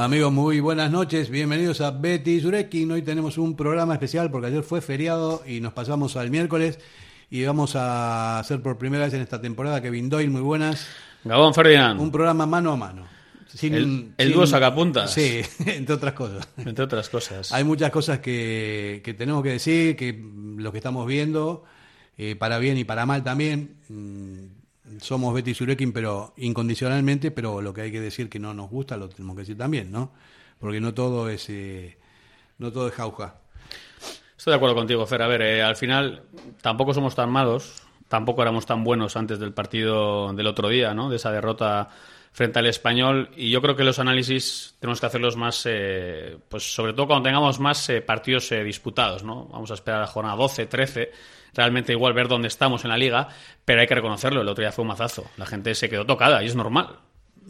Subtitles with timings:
[0.00, 1.28] Amigos, muy buenas noches.
[1.28, 2.90] Bienvenidos a Betty Zurekin.
[2.90, 6.78] Hoy tenemos un programa especial porque ayer fue feriado y nos pasamos al miércoles
[7.30, 10.86] y vamos a hacer por primera vez en esta temporada Kevin Doyle, muy buenas.
[11.22, 12.00] Gabón Ferdinand.
[12.00, 13.19] Un programa mano a mano.
[13.54, 15.12] Sin, el, el dúo sacapuntas.
[15.12, 16.48] Sí, entre otras cosas.
[16.56, 17.52] Entre otras cosas.
[17.52, 20.18] Hay muchas cosas que, que tenemos que decir, que
[20.56, 21.64] lo que estamos viendo,
[22.16, 23.76] eh, para bien y para mal también.
[23.88, 28.70] Mm, somos Betty Surekin, pero incondicionalmente, pero lo que hay que decir que no nos
[28.70, 30.12] gusta lo tenemos que decir también, ¿no?
[30.58, 31.96] Porque no todo es, eh,
[32.58, 33.36] no todo es jauja.
[34.36, 35.22] Estoy de acuerdo contigo, Fer.
[35.22, 36.24] A ver, eh, al final
[36.60, 41.10] tampoco somos tan malos, tampoco éramos tan buenos antes del partido del otro día, ¿no?
[41.10, 41.90] De esa derrota
[42.32, 43.30] frente al español.
[43.36, 47.24] Y yo creo que los análisis tenemos que hacerlos más, eh, pues sobre todo cuando
[47.28, 49.46] tengamos más partidos disputados, ¿no?
[49.46, 51.12] Vamos a esperar a jornada 12, 13
[51.54, 53.28] realmente igual ver dónde estamos en la liga,
[53.64, 56.42] pero hay que reconocerlo, el otro día fue un mazazo, la gente se quedó tocada
[56.42, 56.98] y es normal.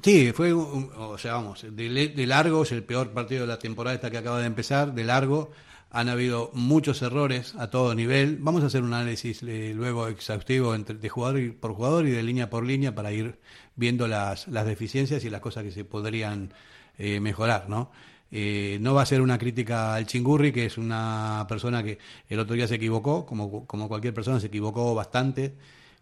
[0.02, 4.10] Sí, fue, o sea, vamos, de, largo, es el peor partido de la temporada esta
[4.10, 5.50] que acaba de empezar, de largo,
[5.90, 8.38] han habido muchos errores a todo nivel.
[8.40, 12.22] Vamos a hacer un análisis eh, luego exhaustivo entre, de jugador por jugador y de
[12.22, 13.40] línea por línea para ir
[13.80, 16.52] viendo las, las deficiencias y las cosas que se podrían
[16.98, 17.90] eh, mejorar, ¿no?
[18.30, 22.38] Eh, no va a ser una crítica al Chingurri, que es una persona que el
[22.38, 25.54] otro día se equivocó, como, como cualquier persona se equivocó bastante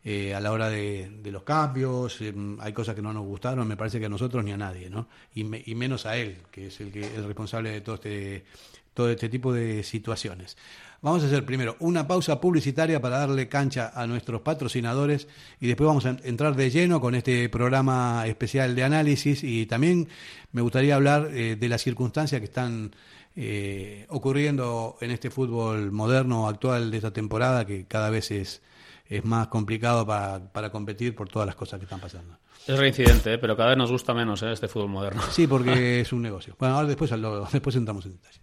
[0.05, 2.21] eh, a la hora de, los cambios.
[2.21, 4.91] Eh, hay cosas que no nos gustaron, me parece que a nosotros ni a nadie,
[4.91, 5.09] ¿no?
[5.35, 8.45] Y, y menos a él, que es el, que, el responsable de todo este,
[8.93, 10.59] todo este tipo de situaciones.
[11.01, 15.29] Vamos a hacer primero una pausa publicitaria para darle cancha a nuestros patrocinadores
[15.61, 20.09] y después vamos a entrar de lleno con este programa especial de análisis y también
[20.51, 22.91] me gustaría hablar eh, de las circunstancias que están
[23.37, 28.61] eh, ocurriendo en este fútbol moderno actual de esta temporada que cada vez es,
[29.07, 32.37] es más complicado para, para competir por todas las cosas que están pasando.
[32.67, 33.39] Es reincidente, ¿eh?
[33.39, 35.23] pero cada vez nos gusta menos este fútbol moderno.
[35.31, 36.57] Sí, porque es un negocio.
[36.59, 37.13] Bueno, ahora después,
[37.53, 38.41] después entramos en detalle.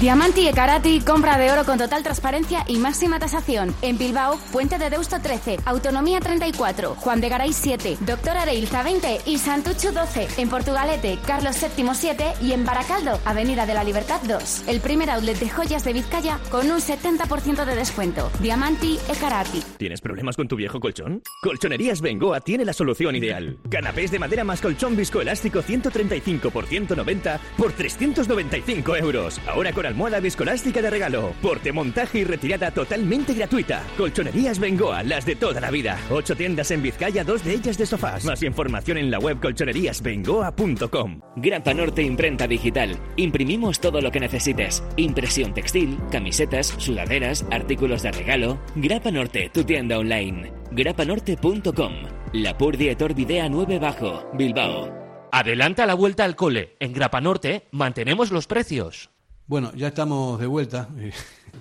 [0.00, 3.74] Diamanti e Karati, compra de oro con total transparencia y máxima tasación.
[3.82, 9.22] En Bilbao, Puente de Deusto 13, Autonomía 34, Juan de Garay 7, Doctor Areilza 20
[9.26, 10.28] y Santucho 12.
[10.36, 14.68] En Portugalete, Carlos VII 7 y en Baracaldo, Avenida de la Libertad 2.
[14.68, 18.30] El primer outlet de joyas de Vizcaya con un 70% de descuento.
[18.38, 19.64] Diamanti e Karati.
[19.78, 21.22] ¿Tienes problemas con tu viejo colchón?
[21.42, 23.58] Colchonerías Bengoa tiene la solución ideal.
[23.68, 29.40] Canapés de madera más colchón viscoelástico 135 por 190 por 395 euros.
[29.48, 31.32] Ahora con almohada viscolástica de regalo.
[31.42, 33.82] Porte, montaje y retirada totalmente gratuita.
[33.96, 35.98] Colchonerías Bengoa, las de toda la vida.
[36.10, 38.24] Ocho tiendas en Vizcaya, dos de ellas de sofás.
[38.24, 41.20] Más información en la web colchoneríasbengoa.com.
[41.36, 42.96] Grapa Norte Imprenta Digital.
[43.16, 44.82] Imprimimos todo lo que necesites.
[44.96, 48.58] Impresión textil, camisetas, sudaderas, artículos de regalo.
[48.76, 50.52] Grapa Norte, tu tienda online.
[50.70, 51.92] grapanorte.com.
[52.32, 54.92] La Purdie Videa 9 Bajo, Bilbao.
[55.32, 56.76] Adelanta la vuelta al cole.
[56.80, 59.10] En Grapa Norte mantenemos los precios.
[59.48, 60.88] Bueno, ya estamos de vuelta.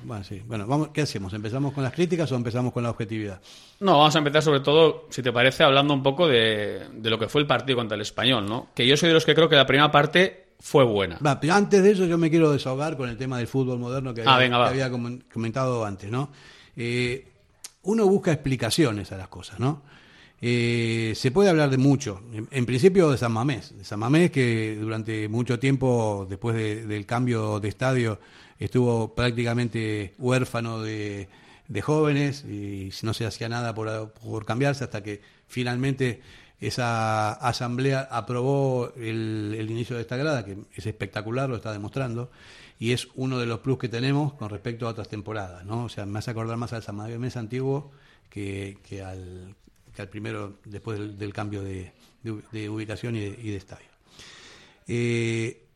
[0.04, 0.44] Bueno, sí.
[0.46, 1.34] bueno vamos, ¿qué hacemos?
[1.34, 3.42] ¿Empezamos con las críticas o empezamos con la objetividad?
[3.80, 7.28] No, vamos a empezar sobre todo, si te parece, hablando un poco de, lo que
[7.28, 8.68] fue el partido contra el español, ¿no?
[8.76, 11.18] Que yo soy de los que creo que la primera parte fue buena.
[11.26, 14.14] Va, pero antes de eso yo me quiero desahogar con el tema del fútbol moderno
[14.14, 14.92] que había, ah, que había
[15.32, 16.32] comentado antes, ¿no?
[16.76, 17.26] Eh,
[17.84, 19.84] uno busca explicaciones a las cosas, ¿no?
[20.42, 22.22] Eh, se puede hablar de mucho.
[22.52, 23.76] En, principio de San Mamés.
[23.78, 28.20] De San Mamés que durante mucho tiempo, después del cambio de estadio,
[28.60, 31.28] estuvo prácticamente huérfano de,
[31.82, 36.22] jóvenes y no se hacía nada por, cambiarse hasta que finalmente
[36.60, 42.32] esa asamblea aprobó el, inicio de esta grada, que es espectacular, lo está demostrando,
[42.80, 45.66] y es uno de los plus que tenemos con respecto a otras temporadas.
[45.66, 45.86] ¿no?
[45.86, 47.92] O sea, me hace acordar más al San Mamés antiguo
[48.30, 49.56] que, que al
[50.02, 51.94] al primero después del, cambio de,
[52.70, 53.88] ubicación y de, estadio.
[54.88, 55.68] Eh,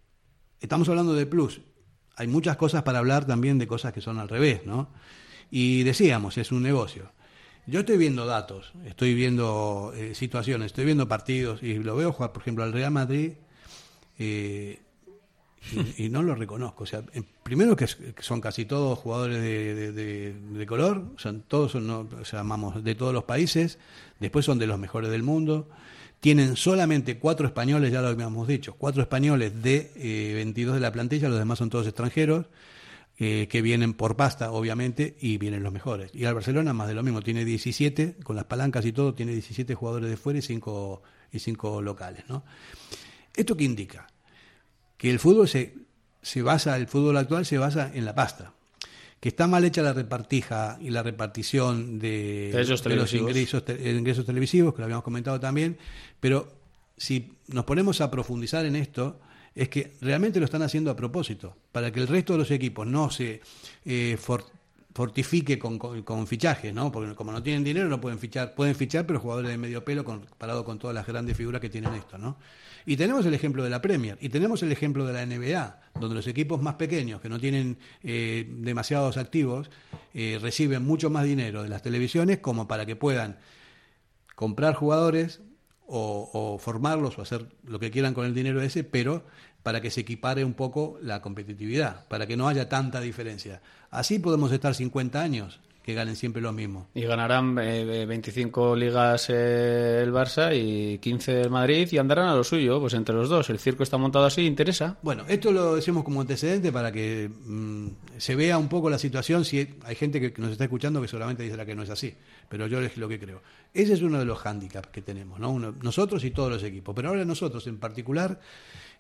[0.60, 1.62] estamos hablando de plus.
[2.16, 4.90] Hay muchas cosas para hablar también de cosas que son al revés, ¿no?
[5.50, 7.12] Y decíamos, es un negocio.
[7.68, 12.32] Yo estoy viendo datos, estoy viendo eh, situaciones, estoy viendo partidos y lo veo jugar,
[12.32, 13.34] por ejemplo, al Real Madrid.
[14.18, 14.82] Eh,
[15.98, 16.84] y, no lo reconozco.
[16.84, 17.04] O sea,
[17.44, 17.88] primero que,
[18.20, 22.10] son casi todos jugadores de, color, son, todos son,
[22.84, 23.78] de todos los países,
[24.22, 25.68] después son de los mejores del mundo.
[26.22, 29.92] Tienen solamente cuatro españoles, ya lo habíamos dicho, cuatro españoles de
[30.36, 32.46] 22 eh, de la plantilla, los demás son todos extranjeros,
[33.18, 36.12] eh, que vienen por pasta, obviamente, y vienen los mejores.
[36.14, 39.34] Y al Barcelona más de lo mismo, tiene 17, con las palancas y todo, tiene
[39.34, 41.02] 17 jugadores de fuera y 5
[41.34, 42.24] y cinco locales.
[42.30, 42.44] ¿no?
[43.36, 44.08] ¿Esto qué indica?
[44.98, 45.74] que el fútbol se
[46.22, 48.54] se basa, el fútbol actual se basa en la pasta.
[49.22, 52.52] Que está mal hecha la repartija y la repartición de,
[52.98, 55.78] los ingresos, ingresos televisivos, que lo habíamos comentado también,
[56.20, 56.52] pero
[56.98, 59.20] si nos ponemos a profundizar en esto,
[59.56, 62.88] es que realmente lo están haciendo a propósito, para que el resto de los equipos
[62.88, 63.42] no se
[63.86, 64.18] eh,
[64.94, 66.92] fortifique con, con, fichajes, ¿no?
[66.92, 70.04] Porque como no tienen dinero no pueden fichar, pueden fichar, pero jugadores de medio pelo
[70.06, 72.38] comparado con todas las grandes figuras que tienen esto, ¿no?
[72.86, 76.16] Y tenemos el ejemplo de la Premier, y tenemos el ejemplo de la NBA, donde
[76.16, 79.70] los equipos más pequeños, que no tienen eh, demasiados activos,
[80.14, 83.38] eh, reciben mucho más dinero de las televisiones como para que puedan
[84.36, 85.42] comprar jugadores
[85.88, 89.26] o, o formarlos o hacer lo que quieran con el dinero ese, pero
[89.64, 93.62] para que se equipare un poco la competitividad, para que no haya tanta diferencia.
[93.92, 96.88] Así podemos estar 50 años que ganen siempre lo mismo.
[96.94, 102.36] Y ganarán 25 eh, ligas eh, el Barça y 15 el Madrid y andarán a
[102.36, 103.50] lo suyo, pues entre los dos.
[103.50, 104.98] El circo está montado así, interesa.
[105.02, 107.88] Bueno, esto lo decimos como antecedente para que mm,
[108.18, 109.44] se vea un poco la situación.
[109.44, 112.14] Si hay gente que, nos está escuchando que seguramente dice que no es así,
[112.48, 113.42] pero yo es lo que creo.
[113.74, 115.58] Ese es uno de los hándicaps que tenemos, ¿no?
[115.60, 118.40] nosotros y todos los equipos, pero ahora nosotros en particular.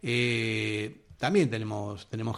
[0.03, 2.35] Eh, también tenemos, tenemos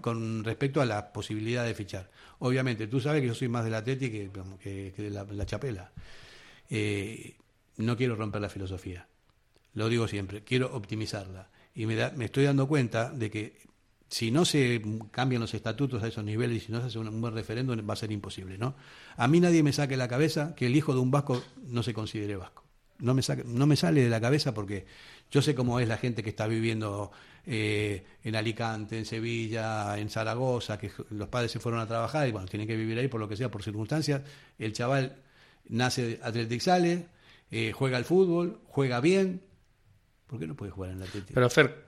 [0.00, 2.10] con respecto a la posibilidad de fichar.
[2.40, 4.28] Obviamente, tú sabes que yo soy más del Atleti que,
[4.60, 5.92] que, de la, chapela.
[6.68, 7.36] Eh,
[7.76, 9.06] no quiero romper la filosofía,
[9.74, 11.48] lo digo siempre, quiero optimizarla.
[11.76, 13.62] Y me, me estoy dando cuenta de que
[14.08, 14.82] si no se
[15.12, 17.92] cambian los estatutos a esos niveles y si no se hace un, buen referéndum, va
[17.92, 18.58] a ser imposible.
[18.58, 18.74] ¿no?
[19.16, 21.94] A mí nadie me saque la cabeza que el hijo de un vasco no se
[21.94, 22.64] considere vasco.
[22.98, 24.86] No me, no me sale de la cabeza porque
[25.30, 27.12] yo sé cómo es la gente que está viviendo
[27.46, 32.32] eh, en Alicante, en Sevilla, en Zaragoza, que los padres se fueron a trabajar y
[32.32, 34.22] bueno, tienen que vivir ahí por lo que sea, por circunstancias.
[34.58, 35.16] El chaval
[35.68, 37.06] nace Athletic sale,
[37.50, 39.42] eh, juega al fútbol, juega bien.
[40.26, 41.34] ¿Por qué no puede jugar en el Athletic?
[41.34, 41.84] Pero Fer,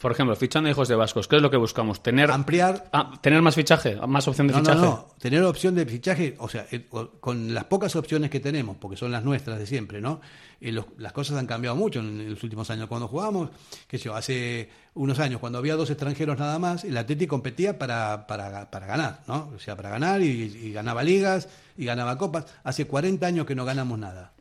[0.00, 2.02] por ejemplo, fichando hijos de vascos, ¿qué es lo que buscamos?
[2.02, 4.78] Tener ampliar, ah, tener más fichaje, más opción de fichaje.
[4.78, 8.76] No, no, tener opción de fichaje, o sea, eh, con las pocas opciones que tenemos,
[8.76, 10.20] porque son las nuestras de siempre, ¿no?
[10.60, 12.88] las cosas han cambiado mucho en, los últimos años.
[12.88, 13.50] Cuando jugábamos,
[13.86, 17.78] qué sé yo, hace unos años, cuando había dos extranjeros nada más, el Atleti competía
[17.78, 19.50] para, para, para ganar, ¿no?
[19.54, 22.46] O sea, para ganar y, ganaba ligas y ganaba copas.
[22.64, 24.32] Hace 40 años que no ganamos nada.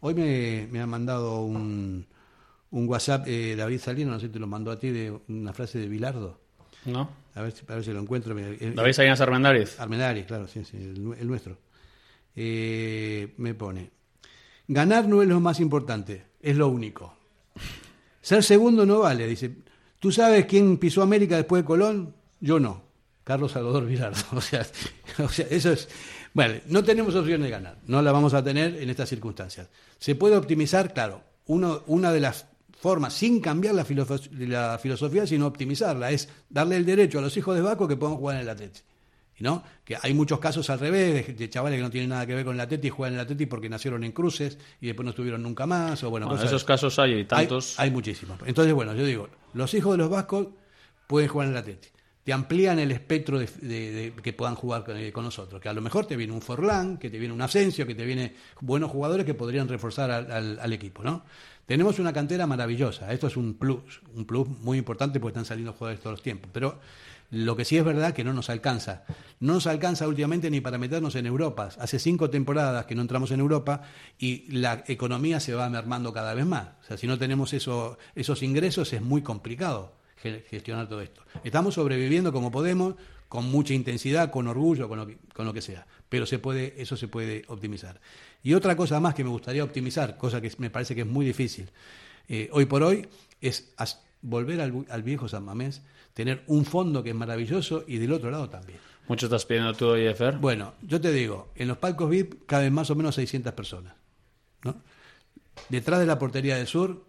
[0.00, 2.06] Hoy me, me han mandado un
[2.70, 5.52] un WhatsApp, eh, David Salino, no sé si te lo mandó a ti, de una
[5.52, 6.40] frase de Bilardo.
[6.84, 7.10] No.
[7.34, 8.34] A ver, a ver si lo encuentro.
[8.34, 9.78] David Salinas Armendáriz.
[9.78, 11.58] Armendáriz, claro, sí, sí, el, nuestro.
[12.34, 13.90] Eh, me pone,
[14.68, 17.14] ganar no es lo más importante, es lo único.
[18.20, 19.56] Ser segundo no vale, dice.
[19.98, 22.14] ¿Tú sabes quién pisó América después de Colón?
[22.40, 22.82] Yo no.
[23.24, 24.20] Carlos Salvador Bilardo.
[24.32, 24.66] O sea,
[25.18, 25.88] o sea, eso es...
[26.32, 29.68] Bueno, no tenemos opción de ganar, no la vamos a tener en estas circunstancias.
[29.98, 30.94] ¿Se puede optimizar?
[30.94, 31.22] Claro.
[31.46, 32.46] Uno, una de las
[32.80, 33.86] forma, sin cambiar la,
[34.38, 36.10] la, filosofía, sino optimizarla.
[36.10, 38.80] Es darle el derecho a los hijos de Baco que puedan jugar en el Atleti.
[39.40, 39.62] ¿no?
[39.84, 42.54] Que hay muchos casos al revés, de, chavales que no tienen nada que ver con
[42.54, 45.42] el Atleti y juegan en el Atleti porque nacieron en cruces y después no estuvieron
[45.42, 46.02] nunca más.
[46.04, 47.78] O bueno, esos casos hay y tantos.
[47.78, 48.38] Hay, muchísimos.
[48.44, 50.48] Entonces, bueno, yo digo, los hijos de los vascos
[51.06, 51.88] pueden jugar en el Atleti.
[52.32, 55.60] Amplían el espectro de, que puedan jugar eh, con, nosotros.
[55.60, 58.04] Que a lo mejor te viene un Forlán, que te viene un Asensio, que te
[58.04, 61.24] viene buenos jugadores que podrían reforzar al, al equipo, ¿no?
[61.66, 65.72] Tenemos una cantera maravillosa, esto es un plus, un plus muy importante porque están saliendo
[65.72, 66.80] jugadores todos los tiempos, pero
[67.30, 69.04] lo que sí es verdad que no nos alcanza.
[69.38, 71.68] No nos alcanza últimamente ni para meternos en Europa.
[71.78, 73.82] Hace cinco temporadas que no entramos en Europa
[74.18, 76.70] y la economía se va mermando cada vez más.
[76.82, 81.22] O sea, si no tenemos eso, esos ingresos es muy complicado gestionar todo esto.
[81.44, 82.94] Estamos sobreviviendo como podemos,
[83.28, 85.86] con mucha intensidad, con orgullo, con lo que, con lo que sea.
[86.08, 88.00] Pero se puede, eso se puede optimizar.
[88.42, 91.24] Y otra cosa más que me gustaría optimizar, cosa que me parece que es muy
[91.24, 91.70] difícil,
[92.28, 93.08] eh, hoy por hoy,
[93.40, 93.72] es
[94.22, 95.82] volver al, viejo San Mamés,
[96.14, 98.78] tener un fondo que es maravilloso y del otro lado también.
[99.08, 100.36] ¿Mucho estás pidiendo tú hoy, Efer?
[100.36, 103.94] Bueno, yo te digo, en los palcos VIP caben más o menos 600 personas.
[104.64, 104.76] ¿no?
[105.68, 107.04] Detrás de la portería del sur,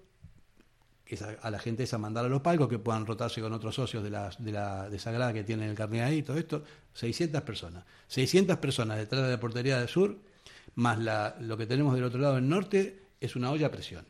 [1.16, 4.04] es a, la gente esa mandar a los palcos, que puedan rotarse con otros socios
[4.04, 6.64] de la, de la de Sagrada que tienen el carnet ahí, todo esto,
[6.94, 7.84] 600 personas.
[8.08, 10.18] 600 personas detrás de la portería del sur
[10.76, 14.06] más la, lo que tenemos del otro lado del norte, es una olla a presión.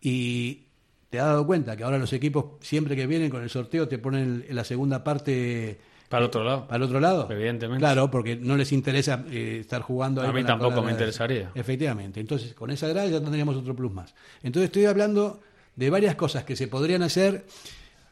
[0.00, 0.64] Y
[1.10, 3.98] te has dado cuenta que ahora los equipos, siempre que vienen con el sorteo, te
[3.98, 5.78] ponen en la segunda parte.
[6.08, 6.66] Para el otro lado.
[6.66, 7.28] Para el otro lado.
[7.30, 7.80] Evidentemente.
[7.80, 10.28] Claro, porque no les interesa eh, estar jugando ahí.
[10.28, 11.50] A mí tampoco me interesaría.
[11.54, 12.20] Efectivamente.
[12.20, 14.14] Entonces, con esa grada ya tendríamos otro plus más.
[14.42, 15.40] Entonces, estoy hablando
[15.78, 17.46] de varias cosas que se podrían hacer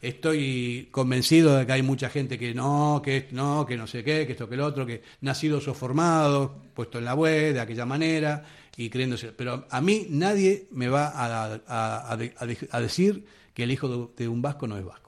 [0.02, 4.26] Estoy convencido de que hay mucha gente que no, que no, que no sé qué,
[4.26, 7.86] que esto, que lo otro, que nacidos o formados, puesto en la web de aquella
[7.86, 8.44] manera
[8.76, 9.32] y creyéndose.
[9.32, 14.76] Pero a mí nadie me va a, decir que el hijo de, un vasco no
[14.76, 15.05] es vasco.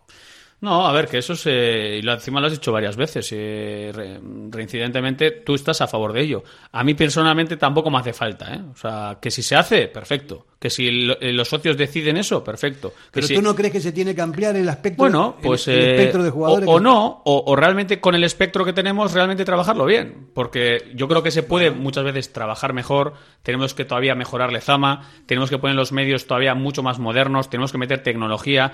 [0.61, 4.21] No, a ver, que eso se, y lo, encima lo has dicho varias veces, eh,
[4.50, 6.43] reincidentemente tú estás a favor de ello.
[6.73, 8.61] A mí personalmente tampoco me hace falta, ¿eh?
[8.73, 10.47] O sea, que si se hace, perfecto.
[10.59, 12.93] Que si eh, los socios deciden eso, perfecto.
[13.12, 16.25] Pero tú no crees que se tiene que ampliar el aspecto, bueno, pues, el, espectro
[16.25, 16.69] de jugadores.
[16.69, 20.27] O, no, o, realmente con el espectro que tenemos, realmente trabajarlo bien.
[20.35, 25.09] Porque yo creo que se puede muchas veces trabajar mejor, tenemos que todavía mejorar Lezama,
[25.27, 28.73] tenemos que poner los medios todavía mucho más modernos, tenemos que meter tecnología,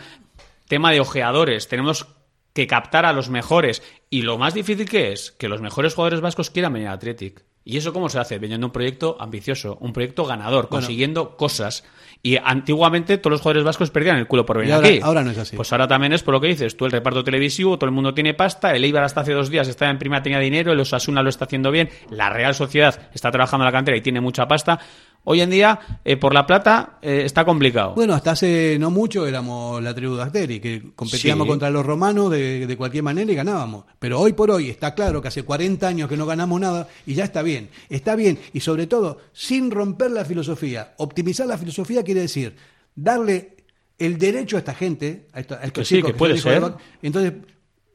[0.66, 2.06] tema de ojeadores, tenemos
[2.52, 3.82] que captar a los mejores.
[4.10, 7.44] Y lo más difícil que es que los mejores jugadores vascos quieran venir a Athletic.
[7.66, 8.38] ¿Y eso cómo se hace?
[8.38, 11.82] Veniendo un proyecto ambicioso, un proyecto ganador, consiguiendo cosas.
[12.22, 15.00] Y antiguamente todos los jugadores vascos perdían el culo por venir ahora, aquí.
[15.02, 15.56] Ahora no es así.
[15.56, 16.76] Pues ahora también es por lo que dices.
[16.76, 18.74] Tú el reparto televisivo, todo el mundo tiene pasta.
[18.74, 20.72] El Eibar hasta hace dos días está en primera, tenía dinero.
[20.72, 21.88] El Osasuna lo está haciendo bien.
[22.10, 24.78] La Real Sociedad está trabajando en la cantera y tiene mucha pasta.
[25.26, 27.94] Hoy en día, eh, por la plata, eh, está complicado.
[27.94, 32.30] Bueno, hasta hace no mucho éramos la tribu de Asteri, que competíamos contra los romanos
[32.30, 33.86] de, cualquier manera y ganábamos.
[33.98, 37.14] Pero hoy por hoy está claro que hace 40 años que no ganamos nada y
[37.14, 37.70] ya está bien.
[37.88, 40.92] Está bien y sobre todo, sin romper la filosofía.
[40.98, 42.54] Optimizar la filosofía quiere decir
[42.94, 43.56] darle
[43.98, 46.62] el derecho a esta gente, a, estos que sí, que, puede ser.
[47.00, 47.32] entonces,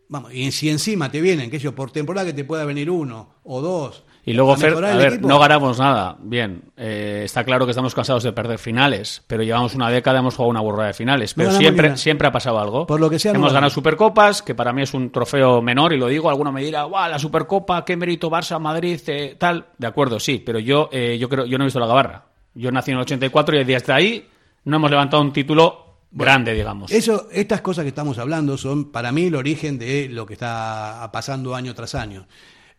[0.07, 3.36] vamos, y si encima te vienen, que yo, por temporada que te pueda venir uno
[3.43, 6.15] o dos y luego, Fer, a ver, no ganamos nada.
[6.21, 10.36] Bien, eh, está claro que estamos cansados de perder finales, pero llevamos una década, hemos
[10.36, 11.33] jugado una burrada de finales.
[11.33, 12.86] Pero siempre, siempre ha pasado algo.
[12.86, 15.98] Por lo que sea, hemos ganado Supercopas, que para mí es un trofeo menor, y
[15.98, 19.65] lo digo, alguno me dirá, ¡guau, la Supercopa, qué mérito Barça, Madrid, eh, tal!
[19.79, 22.25] De acuerdo, sí, pero yo, eh, yo, creo, yo no he visto la gabarra.
[22.53, 24.29] Yo nací en el 84 y desde ahí
[24.63, 26.91] no hemos levantado un título grande, digamos.
[26.91, 31.09] Eso, estas cosas que estamos hablando son para mí el origen de lo que está
[31.12, 32.27] pasando año tras año.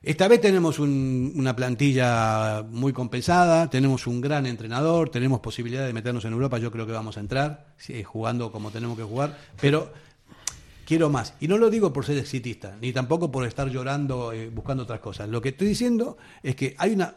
[0.03, 6.25] Esta vez tenemos una plantilla muy compensada, tenemos un gran entrenador, tenemos posibilidad de meternos
[6.25, 7.75] en Europa, yo creo que vamos a entrar,
[8.07, 9.93] jugando como tenemos que jugar, pero
[10.87, 11.35] quiero más.
[11.39, 15.01] Y no lo digo por ser exitista, ni tampoco por estar llorando eh, buscando otras
[15.01, 15.29] cosas.
[15.29, 17.15] Lo que estoy diciendo es que hay una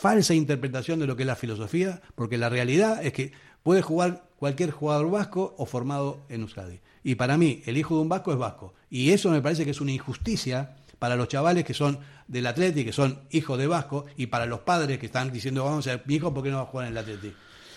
[0.00, 3.30] falsa interpretación de lo que es la filosofía, porque la realidad es que
[3.62, 6.80] puede jugar cualquier jugador vasco o formado en Euskadi.
[7.04, 8.74] Y para mí, el hijo de un vasco es vasco.
[8.90, 12.82] Y eso me parece que es una injusticia para los chavales que son del Atleti,
[12.82, 16.02] que son hijos de Vasco, y para los padres que están diciendo, vamos a ser
[16.06, 17.30] mi hijo, ¿por qué no va a jugar en el Atleti?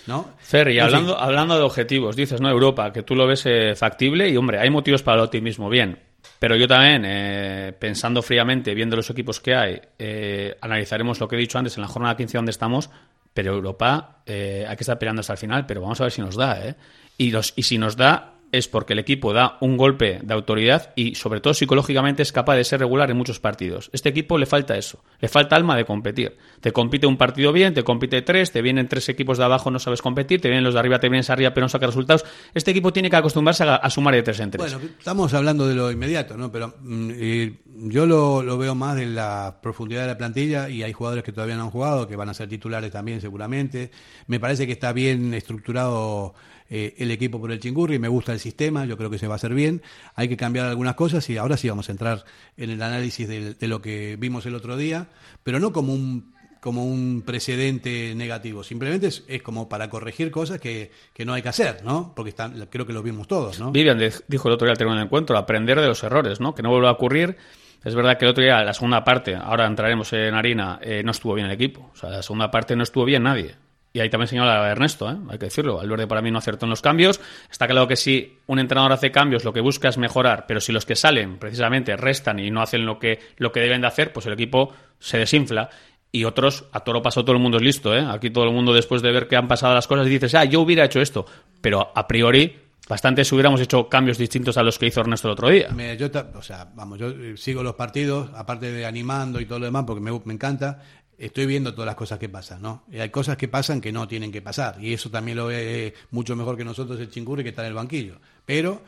[0.06, 0.30] ¿No?
[0.40, 2.50] Fer, y hablando, hablando de objetivos, dices, ¿no?
[2.50, 6.00] Europa, que tú lo ves eh, factible y, hombre, hay motivos para el optimismo, bien.
[6.40, 11.36] Pero yo también, eh, pensando fríamente, viendo los equipos que hay, eh, analizaremos lo que
[11.36, 12.90] he dicho antes en la jornada 15 donde estamos,
[13.34, 16.38] pero Europa hay que estar peleando hasta el final, pero vamos a ver si nos
[16.38, 16.76] da, ¿eh?
[17.18, 20.94] Y, los, y si nos da, es porque el equipo da un golpe de autoridad
[20.96, 23.90] y sobre todo psicológicamente es capaz de ser regular en muchos partidos.
[23.94, 26.38] Este equipo le falta eso, le falta alma de competir.
[26.62, 29.80] Te compite un partido bien, te compite tres, te vienen tres equipos de abajo, no
[29.80, 32.26] sabes competir, te vienen los de arriba, te vienen arriba, pero no saca resultados.
[32.54, 34.74] Este equipo tiene que acostumbrarse a, sumar de tres en tres.
[34.74, 36.52] Bueno, estamos hablando de lo inmediato, ¿no?
[36.52, 40.94] Pero mm, yo lo, lo, veo más de la profundidad de la plantilla y hay
[40.94, 43.92] jugadores que todavía no han jugado, que van a ser titulares también seguramente.
[44.28, 46.34] Me parece que está bien estructurado
[46.70, 49.36] eh, el equipo por el chingurri, me gusta el sistema, yo creo que se va
[49.36, 49.82] a hacer bien,
[50.16, 52.26] hay que cambiar algunas cosas y ahora sí vamos a entrar
[52.58, 55.08] en el análisis de, lo que vimos el otro día,
[55.44, 60.92] pero no como un como un precedente negativo, simplemente es, como para corregir cosas que,
[61.24, 62.14] no hay que hacer, ¿no?
[62.16, 63.72] Porque están, creo que lo vimos todos, ¿no?
[63.72, 66.56] Vivian dijo el otro día al terminar el encuentro, aprender de los errores, ¿no?
[66.56, 67.38] Que no vuelva a ocurrir.
[67.86, 71.12] Es verdad que el otro día, la segunda parte, ahora entraremos en harina, eh, no
[71.12, 71.92] estuvo bien el equipo.
[71.94, 73.56] O sea, la segunda parte no estuvo bien nadie.
[73.98, 75.18] Y ahí también señala Ernesto, ¿eh?
[75.28, 75.78] hay que decirlo.
[75.78, 77.20] Valverde para mí no acertó en los cambios.
[77.50, 80.72] Está claro que si un entrenador hace cambios, lo que busca es mejorar, pero si
[80.72, 84.14] los que salen precisamente restan y no hacen lo que, lo que deben de hacer,
[84.14, 85.72] pues el equipo se desinfla.
[86.12, 88.06] Y otros, a toro paso todo el mundo es listo, ¿eh?
[88.08, 90.62] Aquí todo el mundo después de ver que han pasado las cosas dice, ah, yo
[90.62, 91.26] hubiera hecho esto.
[91.60, 92.56] Pero a priori,
[92.88, 95.70] bastante si hubiéramos hecho cambios distintos a los que hizo Ernesto el otro día.
[95.98, 99.86] yo, o sea, vamos, yo sigo los partidos, aparte de animando y todo lo demás,
[99.88, 100.84] porque me, me encanta
[101.18, 102.84] estoy viendo todas las cosas que pasan, ¿no?
[102.92, 104.78] Y hay cosas que pasan que no tienen que pasar.
[104.84, 107.74] Y eso también lo ve mucho mejor que nosotros el chingurri que está en el
[107.74, 108.20] banquillo.
[108.46, 108.82] Pero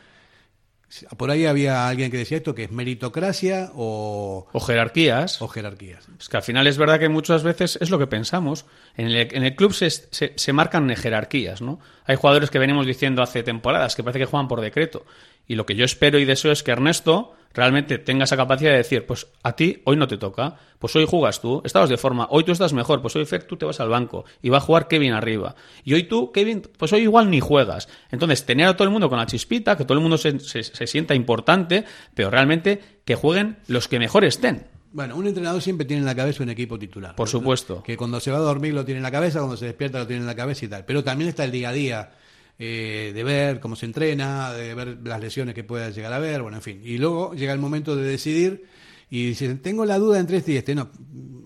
[1.18, 4.48] por ahí había alguien que decía esto, que es meritocracia o...
[4.52, 5.42] O jerarquías.
[5.42, 6.08] O jerarquías.
[6.20, 8.66] Es que al final es verdad que muchas veces es lo que pensamos.
[8.98, 11.80] En el, en el club se, se, se, marcan jerarquías, ¿no?
[12.06, 15.06] Hay jugadores que venimos diciendo hace temporadas que parece que juegan por decreto.
[15.48, 18.78] Y lo que yo espero y deseo es que Ernesto realmente tenga esa capacidad de
[18.78, 22.28] decir, pues a ti hoy no te toca, pues hoy jugas tú, estabas de forma,
[22.30, 24.62] hoy tú estás mejor, pues hoy Fer tú te vas al banco y va a
[24.62, 25.56] jugar Kevin arriba.
[25.84, 27.90] Y hoy tú, Kevin, pues hoy igual ni juegas.
[28.12, 30.88] Entonces, tener a todo el mundo con la chispita, que todo el mundo se, se,
[30.88, 34.68] sienta importante, pero realmente que jueguen los que mejor estén.
[34.92, 37.16] Bueno, un entrenador siempre tiene en la cabeza un equipo titular.
[37.16, 37.84] Por supuesto.
[37.84, 40.08] Que cuando se va a dormir lo tiene en la cabeza, cuando se despierta lo
[40.08, 40.86] tiene en la cabeza y tal.
[40.86, 42.12] Pero también está el día a día
[42.60, 46.42] eh, de ver cómo se entrena, de ver las lesiones que pueda llegar a haber,
[46.42, 46.82] bueno, en fin.
[46.84, 48.66] Y luego llega el momento de decidir
[49.10, 50.76] y dice, tengo la duda entre este y este.
[50.76, 50.90] No,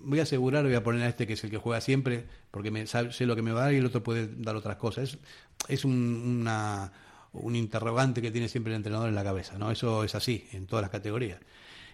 [0.03, 2.71] voy a asegurar, voy a poner a este que es el que juega siempre, porque
[2.71, 5.03] me, sé lo que me va a dar y el otro puede dar otras cosas.
[5.13, 5.17] Es,
[5.69, 6.91] es un, una,
[7.33, 9.71] un interrogante que tiene siempre el entrenador en la cabeza, ¿no?
[9.71, 11.39] Eso es así, en todas las categorías.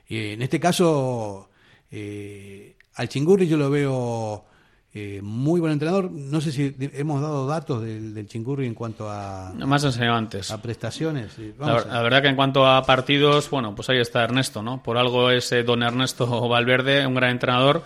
[0.08, 1.50] Y en este caso,
[1.92, 4.46] eh, al Chingurri yo lo veo
[4.92, 6.10] eh, muy buen entrenador.
[6.10, 9.54] No sé si hemos dado datos del, del Chingurri en cuanto a.
[9.54, 10.50] Más enseñado antes.
[10.50, 11.38] A prestaciones.
[11.60, 14.82] La, verdad que en cuanto a partidos, bueno, pues ahí está Ernesto, ¿no?
[14.82, 17.84] Por algo es don Ernesto Valverde, un gran entrenador,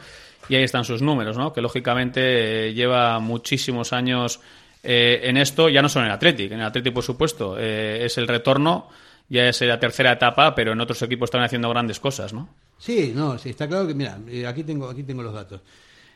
[0.48, 1.52] y ahí están sus números, ¿no?
[1.52, 4.40] Que lógicamente eh, lleva muchísimos años
[4.82, 8.18] eh, en esto, ya no solo en el Athletic, en el Athletic, por supuesto, es
[8.18, 8.88] el retorno,
[9.28, 12.48] ya es la tercera etapa, pero en otros equipos están haciendo grandes cosas, ¿no?
[12.78, 15.60] Sí, no, sí, está claro que, mira, aquí tengo, aquí tengo los datos.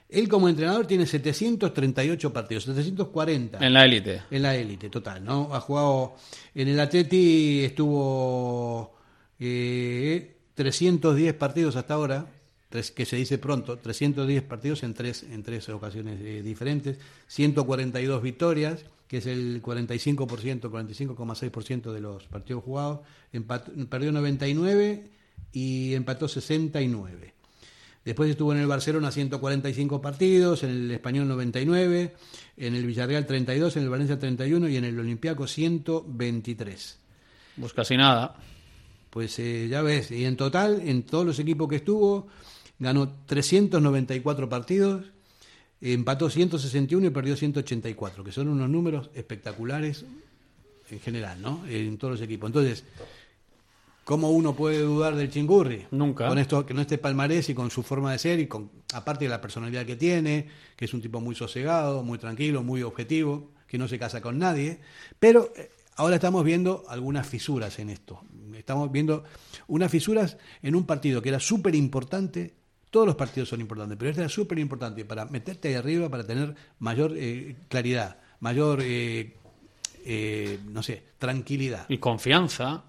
[0.09, 3.65] Él como entrenador tiene 738 partidos, 740.
[3.65, 4.21] En la élite.
[4.31, 5.53] En la élite, total, ¿no?
[5.53, 6.15] Ha jugado
[6.55, 8.95] en el Atleti, estuvo
[9.39, 12.25] eh, 310 partidos hasta ahora,
[12.69, 16.97] que se dice pronto, 310 partidos en tres, en tres ocasiones eh, diferentes,
[17.27, 22.99] 142 victorias, que es el 45%, 45,6% de los partidos jugados,
[23.89, 25.03] perdió 99
[25.51, 27.36] y empató 69.
[28.07, 32.15] Después estuvo en el Barcelona 145 partidos, en el Español 99,
[32.55, 36.99] en el Villarreal 32, en el Valencia 31 y en el Olympiaco 123.
[37.59, 38.37] Pues casi nada.
[39.09, 42.29] Pues eh, ya ves, y en total, en todos los equipos que estuvo,
[42.79, 45.07] ganó 394 partidos,
[45.81, 50.05] empató 161 y perdió 184, que son unos números espectaculares
[50.89, 51.65] en general, ¿no?
[51.67, 52.47] En todos los equipos.
[52.47, 52.85] Entonces,
[54.07, 55.85] ¿Cómo uno puede dudar del Chingurri?
[55.91, 56.29] Nunca.
[56.29, 59.25] Con esto, que no esté palmarés y con su forma de ser y con, aparte
[59.25, 60.47] de la personalidad que tiene,
[60.77, 64.39] que es un tipo muy sosegado, muy tranquilo, muy objetivo, que no se casa con
[64.39, 64.79] nadie.
[65.19, 68.21] Pero eh, ahora estamos viendo algunas fisuras en esto.
[68.55, 69.25] Estamos viendo
[69.67, 72.53] unas fisuras en un partido que era súper importante.
[72.89, 76.25] Todos los partidos son importantes, pero este era súper importante para meterte ahí arriba, para
[76.25, 79.33] tener mayor eh, claridad, mayor, eh,
[80.65, 81.87] no sé, tranquilidad.
[81.89, 82.85] Y confianza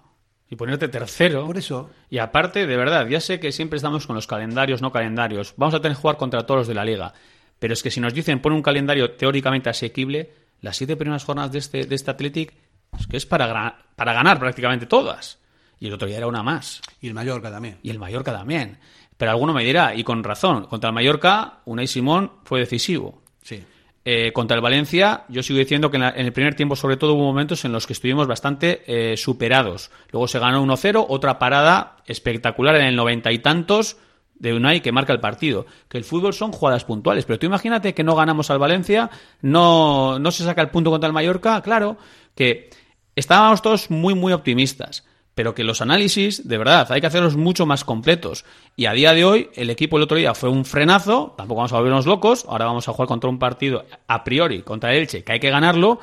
[0.49, 1.45] y ponerte tercero.
[1.45, 1.89] Por eso.
[2.09, 5.53] Y aparte, de verdad, ya sé que siempre estamos con los calendarios, no calendarios.
[5.57, 7.13] Vamos a tener que jugar contra todos los de la liga.
[7.59, 10.31] Pero es que si nos dicen pon un calendario teóricamente asequible,
[10.61, 12.53] las siete primeras jornadas de este, de este Athletic
[12.97, 15.39] es que es para, para ganar prácticamente todas.
[15.79, 16.81] Y el otro día era una más.
[16.99, 17.77] Y el Mallorca también.
[17.83, 18.79] Y el Mallorca también.
[19.17, 23.21] Pero alguno me dirá, y con razón, contra el Mallorca, Unai Simón fue decisivo.
[23.41, 23.63] Sí.
[24.05, 27.25] Eh, contra el Valencia, yo sigo diciendo que en, el primer tiempo, sobre todo, hubo
[27.25, 29.91] momentos en los que estuvimos bastante eh, superados.
[30.11, 33.97] Luego se ganó 1-0, otra parada espectacular en el noventa y tantos
[34.35, 35.65] de Unai que marca el partido.
[35.89, 39.09] Que el fútbol son jugadas puntuales, pero tú imagínate que no ganamos al Valencia,
[39.41, 41.97] no, no se saca el punto contra el Mallorca, claro,
[42.35, 42.69] que
[43.15, 45.03] estábamos todos muy, muy optimistas
[45.35, 48.45] pero que los análisis, de verdad, hay que hacerlos mucho más completos.
[48.75, 51.73] Y a día de hoy, el equipo el otro día fue un frenazo, tampoco vamos
[51.73, 55.33] a volvernos locos, ahora vamos a jugar contra un partido a priori, contra Elche, que
[55.33, 55.99] hay que ganarlo,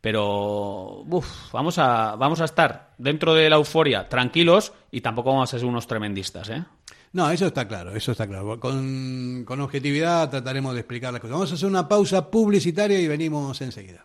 [0.00, 1.04] pero
[1.52, 5.66] vamos, a, vamos a estar dentro de la euforia tranquilos y tampoco vamos a ser
[5.66, 6.48] unos tremendistas.
[6.50, 6.64] ¿eh?
[7.12, 8.58] No, eso está claro, eso está claro.
[8.58, 11.34] Con, con objetividad trataremos de explicar las cosas.
[11.34, 14.04] Vamos a hacer una pausa publicitaria y venimos enseguida.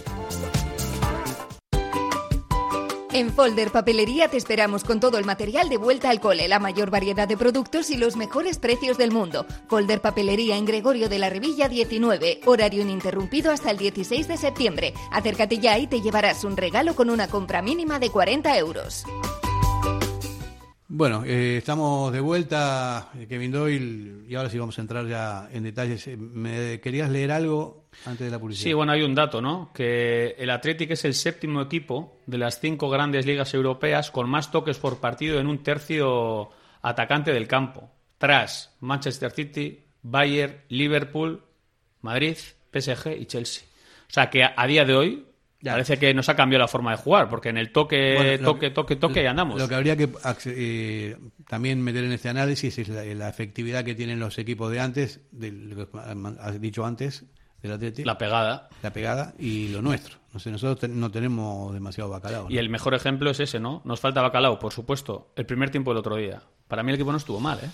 [3.13, 6.89] En Folder Papelería te esperamos con todo el material de vuelta al cole, la mayor
[6.89, 9.45] variedad de productos y los mejores precios del mundo.
[9.67, 14.93] Folder Papelería en Gregorio de la Revilla 19, horario ininterrumpido hasta el 16 de septiembre.
[15.11, 19.03] Acércate ya y te llevarás un regalo con una compra mínima de 40 euros.
[20.93, 25.47] Bueno, eh, estamos de vuelta, eh, Kevin Doyle, y ahora sí vamos a entrar ya
[25.49, 26.05] en detalles.
[26.07, 28.65] Eh, ¿Me querías leer algo antes de la publicidad?
[28.65, 29.71] Sí, bueno, hay un dato, ¿no?
[29.73, 34.51] Que el Athletic es el séptimo equipo de las cinco grandes ligas europeas con más
[34.51, 36.49] toques por partido en un tercio
[36.81, 41.41] atacante del campo, tras Manchester City, Bayern, Liverpool,
[42.01, 42.35] Madrid,
[42.73, 43.63] PSG y Chelsea.
[44.09, 45.25] O sea que a día de hoy
[45.63, 48.95] Parece que nos ha cambiado la forma de jugar, porque en el toque, toque, toque,
[48.95, 49.59] toque, y andamos.
[49.59, 50.09] Lo que habría que
[50.45, 55.21] eh, también meter en este análisis es la, efectividad que tienen los equipos de antes,
[55.31, 55.97] de lo que
[56.39, 57.25] has dicho antes,
[57.61, 58.07] del Atlético.
[58.07, 58.69] La pegada.
[58.81, 60.17] La pegada y lo nuestro.
[60.33, 62.47] No sé, nosotros no tenemos demasiado bacalao.
[62.49, 63.81] Y el mejor ejemplo es ese, ¿no?
[63.85, 65.31] Nos falta bacalao, por supuesto.
[65.35, 66.41] El primer tiempo del otro día.
[66.67, 67.69] Para mí el equipo no estuvo mal, ¿eh?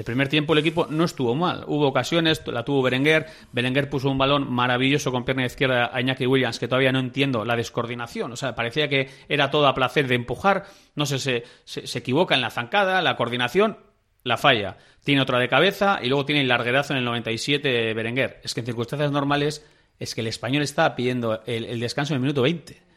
[0.00, 1.62] El primer tiempo el equipo no estuvo mal.
[1.66, 3.26] Hubo ocasiones, la tuvo Berenguer.
[3.52, 7.44] Berenguer puso un balón maravilloso con pierna izquierda a Iñaki Williams, que todavía no entiendo
[7.44, 8.32] la descoordinación.
[8.32, 10.64] O sea, parecía que era todo a placer de empujar.
[10.94, 13.76] No sé, se, se, equivoca en la zancada, la coordinación,
[14.24, 14.78] la falla.
[15.04, 18.40] Tiene otra de cabeza y luego tiene el larguerazo en el 97 Berenguer.
[18.42, 22.22] Es que en circunstancias normales es que el español estaba pidiendo el descanso en el
[22.22, 22.89] minuto 20.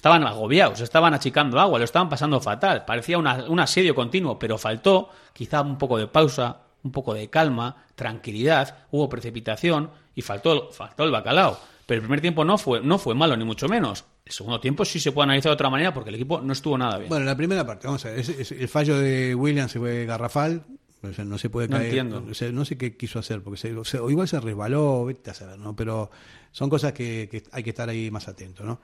[0.00, 2.86] Estaban agobiados, estaban achicando agua, lo estaban pasando fatal.
[2.86, 7.84] Parecía un asedio continuo, pero faltó quizá un poco de pausa, un poco de calma,
[7.96, 11.60] tranquilidad, hubo precipitación y faltó, faltó el bacalao.
[11.84, 14.06] Pero el primer tiempo no fue, no fue malo, ni mucho menos.
[14.24, 16.78] El segundo tiempo sí se puede analizar de otra manera porque el equipo no estuvo
[16.78, 17.10] nada bien.
[17.10, 20.64] Bueno, la primera parte, vamos a ver, el fallo de Williams fue garrafal,
[21.02, 21.82] no se puede caer.
[22.02, 22.52] No entiendo.
[22.52, 25.76] No sé qué quiso hacer, porque o igual se resbaló, vete a saber, ¿no?
[25.76, 26.10] Pero
[26.52, 28.80] son cosas que, que, hay que estar ahí más atento, ¿no?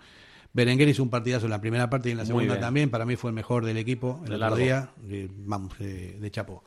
[0.56, 2.88] Berenguer hizo un partidazo en la primera parte y en la segunda también.
[2.88, 4.88] Para mí fue el mejor del equipo el otro día.
[5.36, 6.64] vamos, de, Chapo.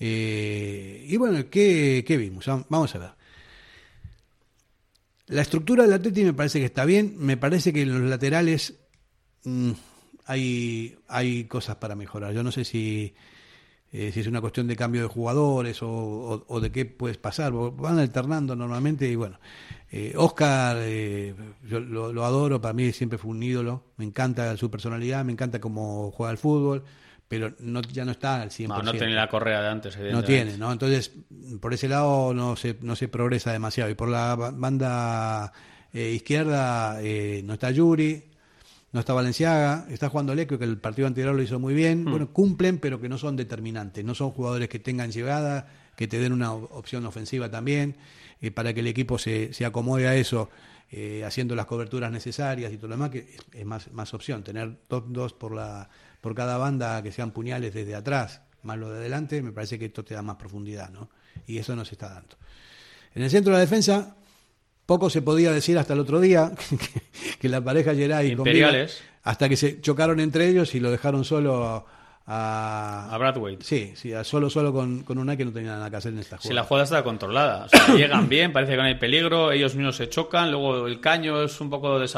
[0.00, 2.46] Eh, y bueno, ¿qué, vimos?
[2.70, 3.10] Vamos a ver.
[5.26, 7.14] La estructura del Atleti me parece que está bien.
[7.18, 8.80] Me parece que en los laterales
[9.44, 9.72] mm,
[10.24, 12.32] hay, hay cosas para mejorar.
[12.32, 13.12] Yo no sé si,
[13.94, 17.52] eh, si es una cuestión de cambio de jugadores o, de qué puedes pasar.
[17.52, 19.38] Van alternando normalmente y bueno.
[19.90, 21.34] Eh, Oscar, eh,
[21.68, 25.60] yo lo, adoro, para mí siempre fue un ídolo, me encanta su personalidad, me encanta
[25.60, 26.82] cómo juega al fútbol,
[27.28, 28.68] pero no, ya no está al 100%.
[28.68, 30.72] No, no tiene la correa de antes, No tiene, ¿no?
[30.72, 31.12] Entonces,
[31.60, 33.90] por ese lado no se, no se progresa demasiado.
[33.90, 35.52] Y por la banda
[35.92, 36.94] eh, izquierda
[37.44, 38.31] no está Yuri,
[38.92, 42.04] no está Valenciaga, está jugando Leco, que el partido anterior lo hizo muy bien.
[42.04, 42.10] Hmm.
[42.10, 46.18] Bueno, cumplen, pero que no son determinantes, no son jugadores que tengan llegada, que te
[46.18, 47.96] den una opción ofensiva también.
[48.42, 50.50] Eh, para que el equipo se, se acomode a eso,
[50.90, 54.42] eh, haciendo las coberturas necesarias y todo lo demás, que es, más, más opción.
[54.42, 55.88] Tener dos, dos por, la,
[56.20, 59.86] por cada banda que sean puñales desde atrás, más lo de adelante, me parece que
[59.86, 61.08] esto te da más profundidad, ¿no?
[61.46, 62.36] Y eso no se está dando.
[63.14, 64.16] En el centro de la defensa,
[64.86, 66.52] poco se podía decir hasta el otro día
[67.40, 69.02] que, la pareja Geray Imperiales.
[69.22, 71.64] hasta que se chocaron entre ellos y lo dejaron solo
[72.26, 73.58] a, a Bradway.
[73.60, 76.36] Sí, sí, solo solo con, con una que no tenía nada que hacer en esta
[76.36, 76.48] jugada.
[76.48, 79.74] Si la jugada está controlada, o sea, llegan bien, parece que no hay peligro, ellos
[79.74, 82.08] mismos se chocan, luego el caño es un poco de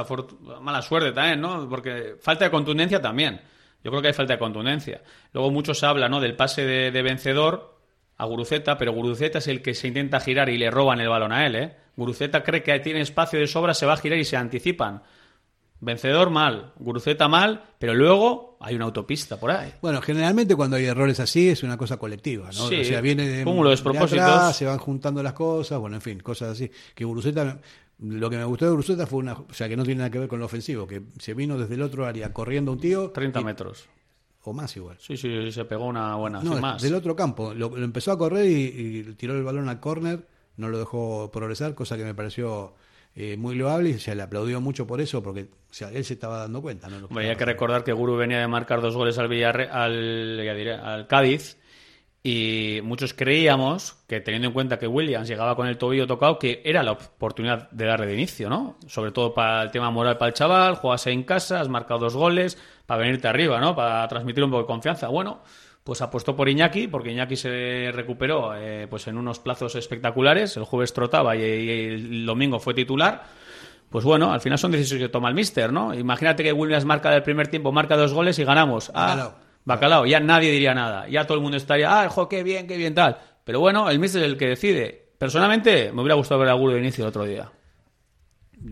[0.60, 1.68] mala suerte también, ¿no?
[1.68, 3.40] Porque falta de contundencia también.
[3.82, 5.02] Yo creo que hay falta de contundencia.
[5.32, 6.18] Luego mucho se habla, ¿no?
[6.18, 7.78] Del pase de, vencedor
[8.16, 11.32] a Guruceta, pero Guruceta es el que se intenta girar y le roban el balón
[11.32, 11.76] a él, ¿eh?
[11.96, 15.02] Guruceta cree que tiene espacio de sobra, se va a girar y se anticipan.
[15.80, 19.72] Vencedor mal, Guruceta mal, pero luego hay una autopista por ahí.
[19.82, 22.68] Bueno, generalmente cuando hay errores así es una cosa colectiva, ¿no?
[22.68, 24.56] Sí, o sea, viene de, cúmulo de despropósitos.
[24.56, 26.70] se van juntando las cosas, bueno, en fin, cosas así.
[26.94, 27.58] Que Guruceta,
[27.98, 30.20] lo que me gustó de Guruceta fue una, o sea, que no tiene nada que
[30.20, 33.10] ver con lo ofensivo, que se vino desde el otro área corriendo un tío.
[33.10, 33.86] 30 metros.
[34.44, 34.96] O más igual.
[35.00, 36.42] Sí, sí, se pegó una buena.
[36.42, 36.80] No, más.
[36.82, 37.52] del otro campo.
[37.54, 40.26] Lo, empezó a correr y, y tiró el balón al córner,
[40.56, 42.74] no lo dejó progresar, cosa que me pareció
[43.16, 46.14] eh, muy loable y se le aplaudió mucho por eso, porque o sea, él se
[46.14, 46.88] estaba dando cuenta.
[46.88, 47.08] ¿no?
[47.18, 50.40] hay que recordar que Guru venía de marcar dos goles al, Villarre al,
[50.82, 51.58] al Cádiz
[52.26, 56.62] y muchos creíamos que teniendo en cuenta que Williams llegaba con el tobillo tocado, que
[56.64, 58.78] era la oportunidad de darle de inicio, ¿no?
[58.86, 62.16] Sobre todo para el tema moral para el chaval, juegas en casa, has marcado dos
[62.16, 63.76] goles, para venirte arriba, ¿no?
[63.76, 65.08] Para transmitir un poco de confianza.
[65.08, 65.42] Bueno,
[65.84, 70.56] pues apostó por Iñaki, porque Iñaki se recuperó eh, pues en unos plazos espectaculares.
[70.56, 73.24] El jueves trotaba y, el domingo fue titular.
[73.90, 75.94] Pues bueno, al final son decisiones que toma el míster, ¿no?
[75.94, 78.90] Imagínate que Williams marca del primer tiempo, marca dos goles y ganamos.
[78.94, 79.34] Ah, bacalao.
[79.64, 80.06] bacalao.
[80.06, 81.06] Ya nadie diría nada.
[81.06, 83.18] Ya todo el mundo estaría, ah, jo, qué bien, qué bien, tal.
[83.44, 85.12] Pero bueno, el míster es el que decide.
[85.18, 87.52] Personalmente, me hubiera gustado ver a Guru de inicio el otro día.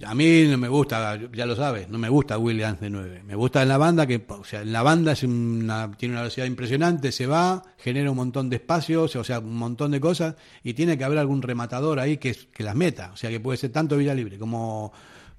[0.06, 3.24] A mí no me gusta, ya lo sabes, no me gusta Williams de 9.
[3.26, 6.46] Me gusta en la banda, que o sea, en la banda es tiene una velocidad
[6.46, 10.72] impresionante, se va, genera un montón de espacios, o sea, un montón de cosas, y
[10.72, 13.10] tiene que haber algún rematador ahí que, que las meta.
[13.12, 14.92] O sea, que puede ser tanto Villa Libre como,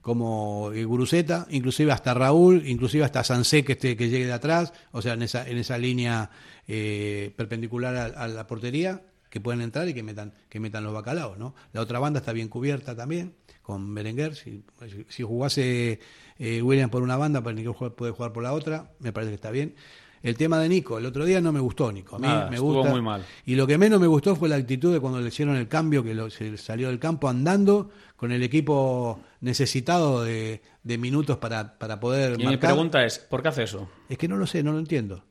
[0.03, 5.01] como Guruceta, inclusive hasta Raúl, inclusive hasta Sansé que, esté, que llegue de atrás, o
[5.01, 6.29] sea, en esa, en esa línea
[6.67, 9.01] eh, perpendicular a, la portería,
[9.33, 11.55] que puedan entrar y que metan, que metan los bacalaos, ¿no?
[11.71, 14.35] La otra banda está bien cubierta también con Berenguer.
[14.35, 14.63] Si,
[15.09, 15.99] si jugase
[16.37, 19.35] eh, William por una banda, pues Nico puede jugar por la otra, me parece que
[19.35, 19.73] está bien.
[20.21, 22.17] El tema de Nico, el otro día no me gustó Nico.
[22.17, 22.91] A mí me gusta.
[22.91, 23.25] muy mal.
[23.43, 26.03] Y lo que menos me gustó fue la actitud de cuando le hicieron el cambio,
[26.03, 32.39] que se salió del campo andando con el equipo necesitado de, minutos para, para poder.
[32.39, 33.89] Y mi pregunta es: ¿por qué hace eso?
[34.09, 35.23] Es que no lo sé, no lo entiendo.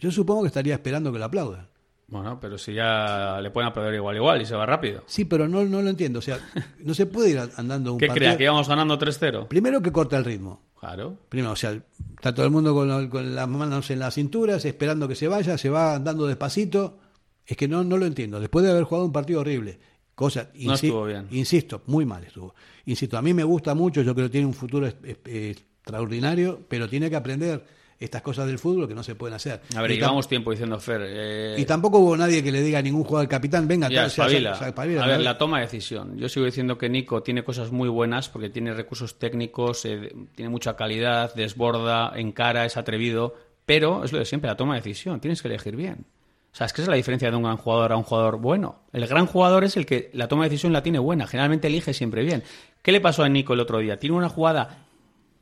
[0.00, 1.69] Yo supongo que estaría esperando que lo aplaudan.
[2.10, 5.04] Bueno, pero si ya le pueden aplaudir igual igual y se va rápido.
[5.06, 6.18] Sí, pero no, no lo entiendo.
[6.18, 6.38] O sea,
[6.80, 8.36] no se puede ir andando un ¿Qué crea?
[8.36, 9.46] ¿Que íbamos ganando 3-0?
[9.46, 10.60] Primero que corta el ritmo.
[10.78, 11.18] Claro.
[11.28, 11.80] Primero, o sea,
[12.16, 15.70] está todo el mundo con, las manos en las cinturas, esperando que se vaya, se
[15.70, 16.98] va andando despacito.
[17.46, 18.40] Es que no, no lo entiendo.
[18.40, 19.78] Después de haber jugado un partido horrible,
[20.14, 21.28] cosa, no estuvo bien.
[21.30, 22.54] insisto, muy mal estuvo.
[22.86, 27.08] Insisto, a mí me gusta mucho, yo creo que tiene un futuro extraordinario, pero tiene
[27.08, 27.64] que aprender
[28.00, 29.60] estas cosas del fútbol que no se pueden hacer.
[29.76, 31.02] A ver, y llevamos tiempo diciendo Fer.
[31.04, 34.26] Eh, y tampoco hubo nadie que le diga a ningún jugador capitán, venga, ya, a
[34.26, 36.16] ver, la toma de decisión.
[36.16, 40.48] Yo sigo diciendo que Nico tiene cosas muy buenas porque tiene recursos técnicos, eh, tiene
[40.48, 43.34] mucha calidad, desborda, encara, es atrevido,
[43.66, 45.20] pero es lo de siempre, la toma de decisión.
[45.20, 46.06] Tienes que elegir bien.
[46.52, 48.80] O sea, es que es la diferencia de un gran jugador a un jugador bueno.
[48.92, 51.92] El gran jugador es el que la toma de decisión la tiene buena, generalmente elige
[51.92, 52.42] siempre bien.
[52.82, 53.98] ¿Qué le pasó a Nico el otro día?
[53.98, 54.86] Tiene una jugada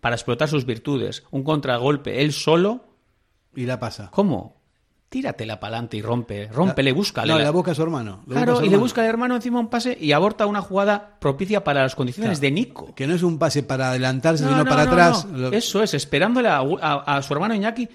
[0.01, 2.85] para explotar sus virtudes, un contragolpe, él solo.
[3.55, 4.11] Y la pasa.
[4.13, 4.57] ¿Cómo?
[5.09, 7.33] Tíratela para adelante y rompe, rómpele, búscale.
[7.33, 8.23] No, la busca a su hermano.
[8.29, 11.83] Claro, y le busca al hermano encima un pase y aborta una jugada propicia para
[11.83, 12.95] las condiciones de Nico.
[12.95, 15.27] Que no es un pase para adelantarse, sino para atrás.
[15.53, 17.89] Eso es, esperándole a, su hermano Iñaki.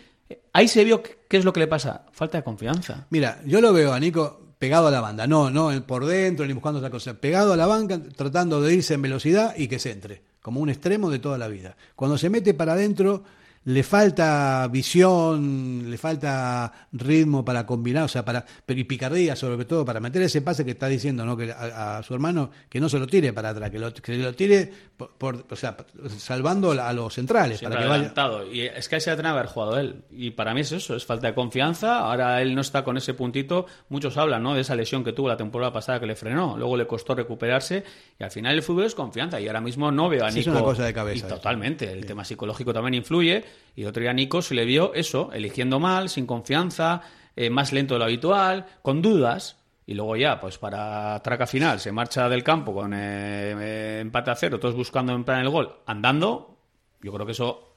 [0.53, 2.05] Ahí se vio qué es lo que le pasa.
[2.11, 3.05] Falta de confianza.
[3.11, 5.27] Mira, yo lo veo a Nico pegado a la banda.
[5.27, 7.13] No, no por dentro ni buscando otra cosa.
[7.13, 10.69] Pegado a la banca, tratando de irse en velocidad y que se entre como un
[10.69, 11.75] extremo de toda la vida.
[11.95, 13.23] Cuando se mete para adentro,
[13.65, 19.65] le falta visión, le falta ritmo para combinar, o sea, para, pero y picardía sobre
[19.65, 21.37] todo, para meter ese pase que está diciendo ¿no?
[21.37, 24.33] que a, su hermano que no se lo tire para atrás, que lo, que lo
[24.33, 25.77] tire, por, o sea,
[26.17, 27.61] salvando a los centrales.
[27.61, 28.13] para que vaya...
[28.51, 30.03] Y es que ahí se ha haber jugado él.
[30.11, 31.99] Y para mí es eso, es falta de confianza.
[31.99, 33.65] Ahora él no está con ese puntito.
[33.89, 34.53] Muchos hablan ¿no?
[34.53, 36.57] de esa lesión que tuvo la temporada pasada que le frenó.
[36.57, 37.83] Luego le costó recuperarse.
[38.19, 39.39] Y al final el fútbol es confianza.
[39.39, 40.39] Y ahora mismo no veo a Nico.
[40.39, 41.27] es una cosa de cabeza.
[41.27, 41.91] Y totalmente.
[41.91, 43.43] El tema psicológico también influye
[43.75, 47.01] y otro día Nico se le vio eso, eligiendo mal, sin confianza,
[47.35, 49.57] eh, más lento de lo habitual, con dudas.
[49.85, 54.35] Y luego ya, pues para traca final, se marcha del campo con eh, empate a
[54.35, 56.57] cero, todos buscando en plan el gol, andando.
[57.01, 57.75] Yo creo que eso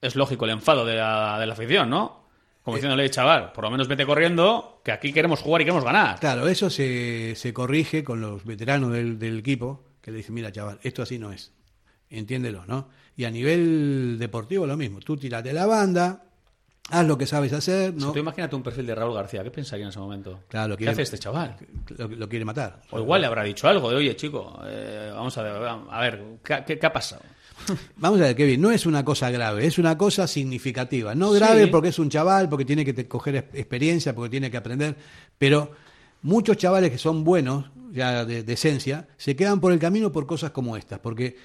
[0.00, 2.24] es lógico, el enfado de la, de la afición, ¿no?
[2.64, 5.84] Como eh, diciéndole, chaval, por lo menos vete corriendo, que aquí queremos jugar y queremos
[5.84, 6.18] ganar.
[6.18, 10.50] Claro, eso se, se corrige con los veteranos del, del equipo, que le dicen, mira,
[10.50, 11.52] chaval, esto así no es.
[12.10, 12.88] Entiéndelo, ¿no?
[13.18, 15.00] Y a nivel deportivo lo mismo.
[15.00, 16.22] Tú tirate la banda,
[16.88, 17.92] haz lo que sabes hacer.
[17.92, 18.06] ¿no?
[18.06, 20.44] Si tú imagínate un perfil de Raúl García, ¿qué pensaría en ese momento?
[20.46, 21.56] Claro, ¿Qué hace este chaval?
[21.96, 22.80] Lo, quiere matar.
[22.92, 25.52] O igual le habrá dicho algo de, oye, chico, eh, vamos a ver,
[25.90, 26.24] a ver
[26.64, 27.22] ¿qué, ha pasado?
[27.96, 31.16] Vamos a ver, Kevin, no es una cosa grave, es una cosa significativa.
[31.16, 34.94] No grave porque es un chaval, porque tiene que coger experiencia, porque tiene que aprender,
[35.38, 35.72] pero
[36.22, 40.24] muchos chavales que son buenos, ya de, de esencia, se quedan por el camino por
[40.24, 41.36] cosas como estas, porque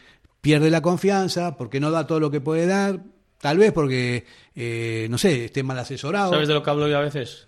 [0.44, 3.00] pierde la confianza, porque no da todo lo que puede dar,
[3.40, 6.34] tal vez porque, eh, no sé, esté mal asesorado.
[6.34, 7.48] ¿Sabes de lo que hablo yo a veces?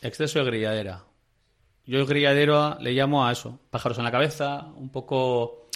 [0.00, 1.04] Exceso de grilladera.
[1.84, 5.68] Yo el grilladero le llamo a eso, pájaros en la cabeza, un poco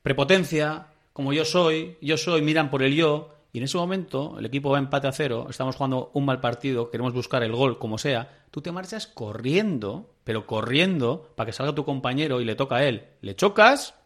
[0.00, 4.46] prepotencia, como yo soy, yo soy, miran por el yo, y en ese momento el
[4.46, 7.98] equipo va empate a cero, estamos jugando un mal partido, queremos buscar el gol como
[7.98, 12.76] sea, tú te marchas corriendo, pero corriendo para que salga tu compañero y le toca
[12.76, 13.02] a él.
[13.20, 13.97] Le chocas,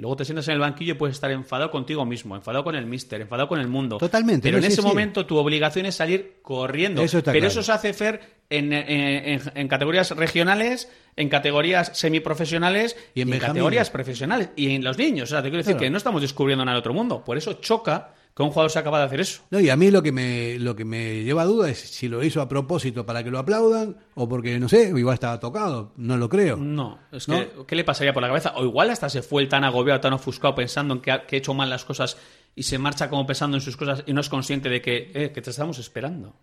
[0.00, 2.86] luego te sientas en el banquillo y puedes estar enfadado contigo mismo, enfadado con el
[2.86, 3.98] mister, enfadado con el mundo.
[3.98, 4.48] Totalmente.
[4.48, 7.02] Pero en ese momento tu obligación es salir corriendo.
[7.24, 14.50] Pero eso se hace Fer en, categorías regionales, en categorías semiprofesionales y en, categorías profesionales.
[14.56, 15.30] Y en los niños.
[15.30, 17.24] O sea, te quiero decir que no estamos descubriendo nada del otro mundo.
[17.24, 19.42] Por eso choca que un jugador se acaba de hacer eso.
[19.50, 22.08] No, y a mí lo que me lo que me lleva a duda es si
[22.08, 25.92] lo hizo a propósito para que lo aplaudan o porque, no sé, igual estaba tocado.
[25.96, 26.56] No lo creo.
[26.56, 28.54] No, es que, ¿qué le pasaría por la cabeza?
[28.56, 31.54] O igual hasta se fue el tan agobiado, tan ofuscado pensando en que ha, hecho
[31.54, 32.16] mal las cosas
[32.56, 35.30] y se marcha como pensando en sus cosas y no es consciente de que, eh,
[35.32, 36.34] que te estamos esperando.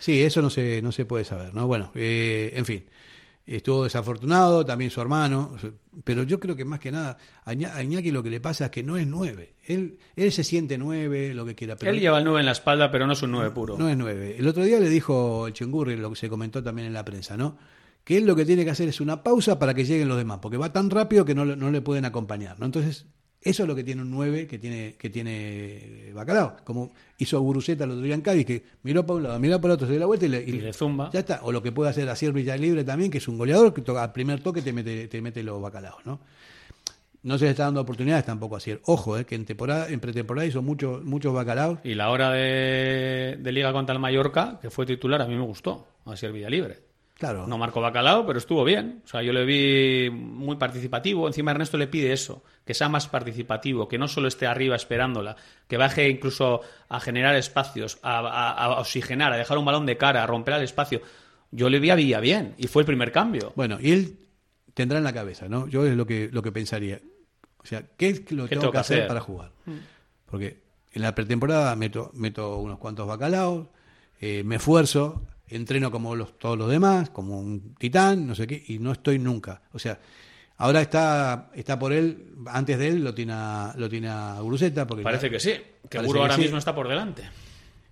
[0.00, 1.66] sí, eso no se, no se puede saber, ¿no?
[1.66, 2.86] Bueno, eh, en fin
[3.46, 5.56] estuvo desafortunado, también su hermano,
[6.04, 8.82] pero yo creo que más que nada a Iñaki lo que le pasa es que
[8.82, 9.54] no es nueve.
[9.66, 11.76] Él, él se siente nueve, lo que quiera.
[11.76, 13.76] Pero él lleva el nueve en la espalda, pero no es un nueve puro.
[13.76, 14.36] No es nueve.
[14.38, 17.36] El otro día le dijo el Chengurri, lo que se comentó también en la prensa,
[17.36, 17.56] ¿no?
[18.04, 20.38] Que él lo que tiene que hacer es una pausa para que lleguen los demás,
[20.42, 22.66] porque va tan rápido que no, no le pueden acompañar, ¿no?
[22.66, 23.06] Entonces,
[23.44, 26.56] eso es lo que tiene un 9 que tiene, que tiene Bacalao.
[26.64, 29.74] Como hizo Guruceta lo otro en Cádiz, que miró para un lado, miró para el
[29.74, 31.10] otro, se dio la vuelta y le, zumba.
[31.12, 31.40] Ya está.
[31.42, 34.40] O lo que puede hacer Asier Libre también, que es un goleador que al primer
[34.40, 36.20] toque te mete, te mete los bacalaos, ¿no?
[37.24, 38.80] No se le está dando oportunidades tampoco a Asier.
[38.84, 41.78] Ojo, eh, que en temporada, en pretemporada hizo muchos muchos bacalaos.
[41.84, 45.44] Y la hora de, de Liga contra el Mallorca, que fue titular, a mí me
[45.44, 46.91] gustó, Asier Villalibre.
[47.22, 49.02] No marcó bacalao, pero estuvo bien.
[49.04, 51.26] O sea, yo le vi muy participativo.
[51.26, 55.36] Encima Ernesto le pide eso, que sea más participativo, que no solo esté arriba esperándola,
[55.68, 60.26] que baje incluso a generar espacios, a, oxigenar, a dejar un balón de cara, a
[60.26, 61.00] romper el espacio.
[61.50, 63.52] Yo le vi a Villa bien y fue el primer cambio.
[63.54, 64.18] Bueno, y él
[64.74, 65.68] tendrá en la cabeza, ¿no?
[65.68, 67.00] Yo es lo que, lo que pensaría.
[67.58, 69.52] O sea, ¿qué es lo que tengo que hacer, para jugar?
[69.66, 69.72] Mm.
[70.26, 73.68] Porque en la pretemporada meto, meto unos cuantos bacalaos,
[74.20, 75.22] eh, me esfuerzo,
[75.54, 79.18] entreno como los, todos los demás, como un titán, no sé qué, y no estoy
[79.18, 79.62] nunca.
[79.72, 79.98] O sea,
[80.58, 84.38] ahora está, está por él, antes de él lo tiene a, lo tiene a
[84.88, 85.52] Porque parece que sí,
[85.88, 87.22] que Guru ahora mismo está por delante.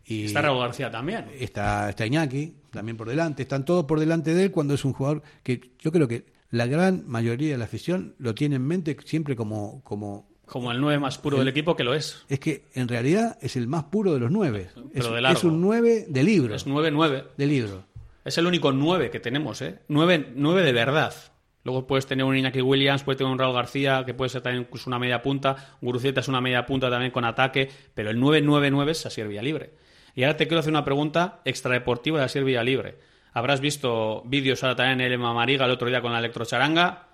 [0.06, 1.26] Y está Raúl García también.
[1.38, 3.42] Está, está Iñaki también por delante.
[3.42, 6.66] Están todos por delante de él cuando es un jugador que yo creo que la
[6.66, 10.98] gran mayoría de la afición lo tiene en mente siempre como, como como el 9
[10.98, 12.24] más puro del equipo, que lo es.
[12.28, 14.70] Es que en realidad es el más puro de los 9.
[14.92, 16.54] es, es, un 9 de libro.
[16.56, 17.24] Es 9-9.
[17.36, 17.84] De libro.
[18.24, 19.78] Es el único 9 que tenemos, ¿eh?
[19.86, 21.14] 9, 9 de verdad.
[21.62, 24.66] Luego puedes tener un Iñaki Williams, puedes tener un Raúl García, que puede ser también
[24.86, 25.76] una media punta.
[25.80, 27.70] Guruceta es una media punta también con ataque.
[27.94, 29.74] Pero el 9-9-9 es Asier Libre.
[30.16, 32.98] Y ahora te quiero hacer una pregunta extradeportiva de Asier Libre.
[33.32, 37.09] Habrás visto vídeos ahora también en el Mamariga el otro día con la electrocharanga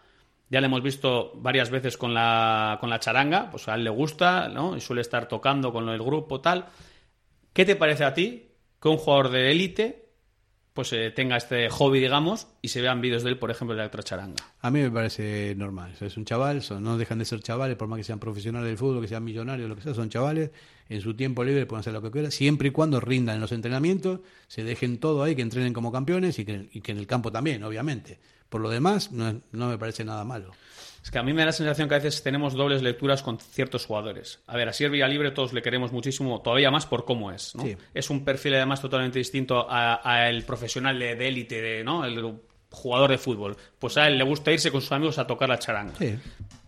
[0.48, 3.90] ya le hemos visto varias veces con la, con la charanga, pues a él le
[3.90, 4.76] gusta, ¿no?
[4.76, 6.66] Y suele estar tocando con el grupo, tal.
[7.52, 10.06] ¿Qué te parece a ti que un jugador de élite
[10.76, 13.82] pues eh, tenga este hobby, digamos, y se vean vídeos de él, por ejemplo, de
[13.82, 14.34] la charanga.
[14.60, 15.94] A mí me parece normal.
[15.98, 19.00] Es un chaval, no dejan de ser chavales, por más que sean profesionales del fútbol,
[19.00, 20.50] que sean millonarios, lo que sea, son chavales.
[20.90, 23.52] En su tiempo libre pueden hacer lo que quieran, siempre y cuando rindan en los
[23.52, 27.06] entrenamientos, se dejen todo ahí, que entrenen como campeones y que, y que en el
[27.06, 28.18] campo también, obviamente.
[28.48, 30.52] Por lo demás, no, no me parece nada malo.
[31.06, 33.38] Es que a mí me da la sensación que a veces tenemos dobles lecturas con
[33.38, 34.40] ciertos jugadores.
[34.48, 37.54] A ver, a Sierra Libre todos le queremos muchísimo, todavía más por cómo es.
[37.54, 37.64] ¿no?
[37.94, 42.04] Es un perfil además totalmente distinto al profesional de élite, ¿no?
[42.04, 43.56] el jugador de fútbol.
[43.78, 45.94] Pues a él le gusta irse con sus amigos a tocar la charanga.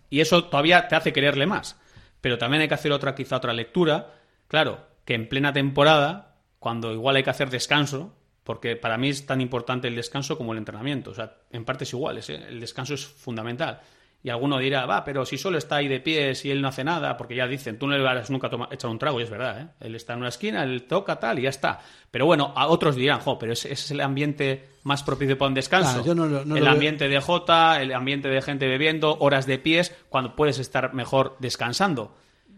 [0.09, 1.77] Y eso todavía te hace quererle más.
[2.21, 4.15] Pero también hay que hacer otra, quizá otra lectura.
[4.47, 8.15] Claro, que en plena temporada, cuando igual hay que hacer descanso,
[8.49, 11.11] porque para mí es tan importante el descanso como el entrenamiento.
[11.11, 12.47] O sea, en partes iguales, ¿eh?
[12.49, 13.83] el descanso es fundamental.
[14.23, 16.83] Y alguno dirá, va, pero si solo está ahí de pies y él no hace
[16.83, 19.29] nada, porque ya dicen, tú no le vas nunca a echar un trago, y es
[19.29, 19.67] verdad, ¿eh?
[19.81, 21.79] Él está en una esquina, él toca tal y ya está.
[22.11, 25.55] Pero bueno, a otros dirán, jo, pero ese, es el ambiente más propicio para un
[25.55, 26.03] descanso.
[26.11, 30.95] el ambiente de Jota, el ambiente de gente bebiendo, horas de pies, cuando puedes estar
[30.95, 32.15] mejor descansando.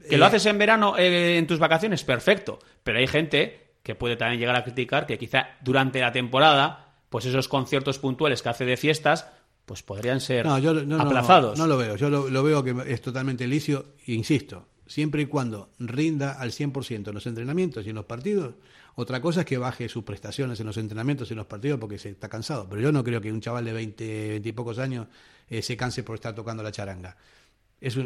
[0.09, 2.61] Que lo eh, haces en verano, eh, en tus vacaciones, perfecto.
[2.85, 7.26] Pero hay gente que puede también llegar a criticar que quizá durante la temporada, pues
[7.26, 9.26] esos conciertos puntuales que hace de fiestas,
[9.66, 11.59] pues podrían ser aplazados.
[11.59, 16.35] No, lo veo, yo lo, veo que es totalmente licio, insisto, siempre y cuando rinda
[16.35, 18.55] al 100% en los entrenamientos y en los partidos.
[18.94, 21.98] Otra cosa es que baje sus prestaciones en los entrenamientos y en los partidos porque
[21.98, 22.68] se está cansado.
[22.68, 25.09] Pero yo no creo que un chaval de 20, 20 y pocos años
[25.48, 27.16] eh, se canse por estar tocando la charanga.
[27.81, 27.98] Es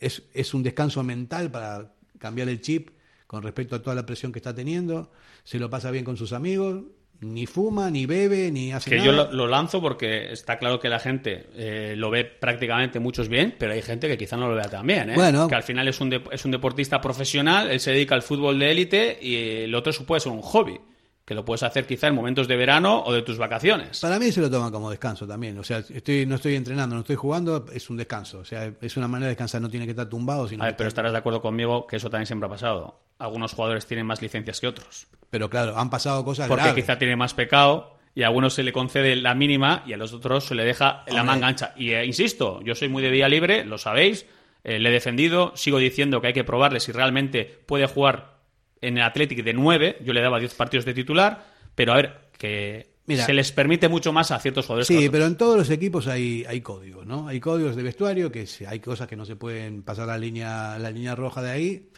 [0.00, 2.90] es, es un descanso mental para cambiar el chip
[3.28, 5.12] con respecto a toda la presión que está teniendo,
[5.44, 6.82] se lo pasa bien con sus amigos,
[7.20, 10.98] ni fuma, ni bebe, ni hace que yo lo, lanzo porque está claro que la
[10.98, 14.70] gente eh, lo ve prácticamente muchos bien, pero hay gente que quizá no lo vea
[14.70, 15.10] tan bien.
[15.10, 15.14] ¿eh?
[15.14, 18.58] Bueno, que al final es un, es un deportista profesional, él se dedica al fútbol
[18.58, 20.80] de élite y el otro puede ser un hobby
[21.28, 24.00] que lo puedes hacer quizá en momentos de verano o de tus vacaciones.
[24.00, 25.58] Para mí se lo toma como descanso también.
[25.58, 28.38] O sea, estoy, no estoy entrenando, no estoy jugando, es un descanso.
[28.38, 30.48] O sea, es una manera de descansar, no tiene que estar tumbado.
[30.48, 32.98] Sino a ver, pero estarás de acuerdo conmigo que eso también siempre ha pasado.
[33.18, 35.06] Algunos jugadores tienen más licencias que otros.
[35.28, 38.72] Pero claro, han pasado cosas Porque quizá tiene más pecado y a algunos se le
[38.72, 41.74] concede la mínima y a los otros se le deja la manga ancha.
[41.76, 44.24] Y eh, insisto, yo soy muy de día libre, lo sabéis,
[44.64, 48.37] eh, le he defendido, sigo diciendo que hay que probarle si realmente puede jugar
[48.80, 52.30] en el Athletic de 9, yo le daba 10 partidos de titular pero a ver,
[52.36, 54.88] que se les permite mucho más a ciertos jugadores.
[54.88, 57.28] Sí, pero en todos los equipos hay, hay códigos, ¿no?
[57.28, 60.90] Hay códigos de vestuario, que hay cosas que no se pueden pasar la línea, la
[60.90, 61.90] línea roja de ahí.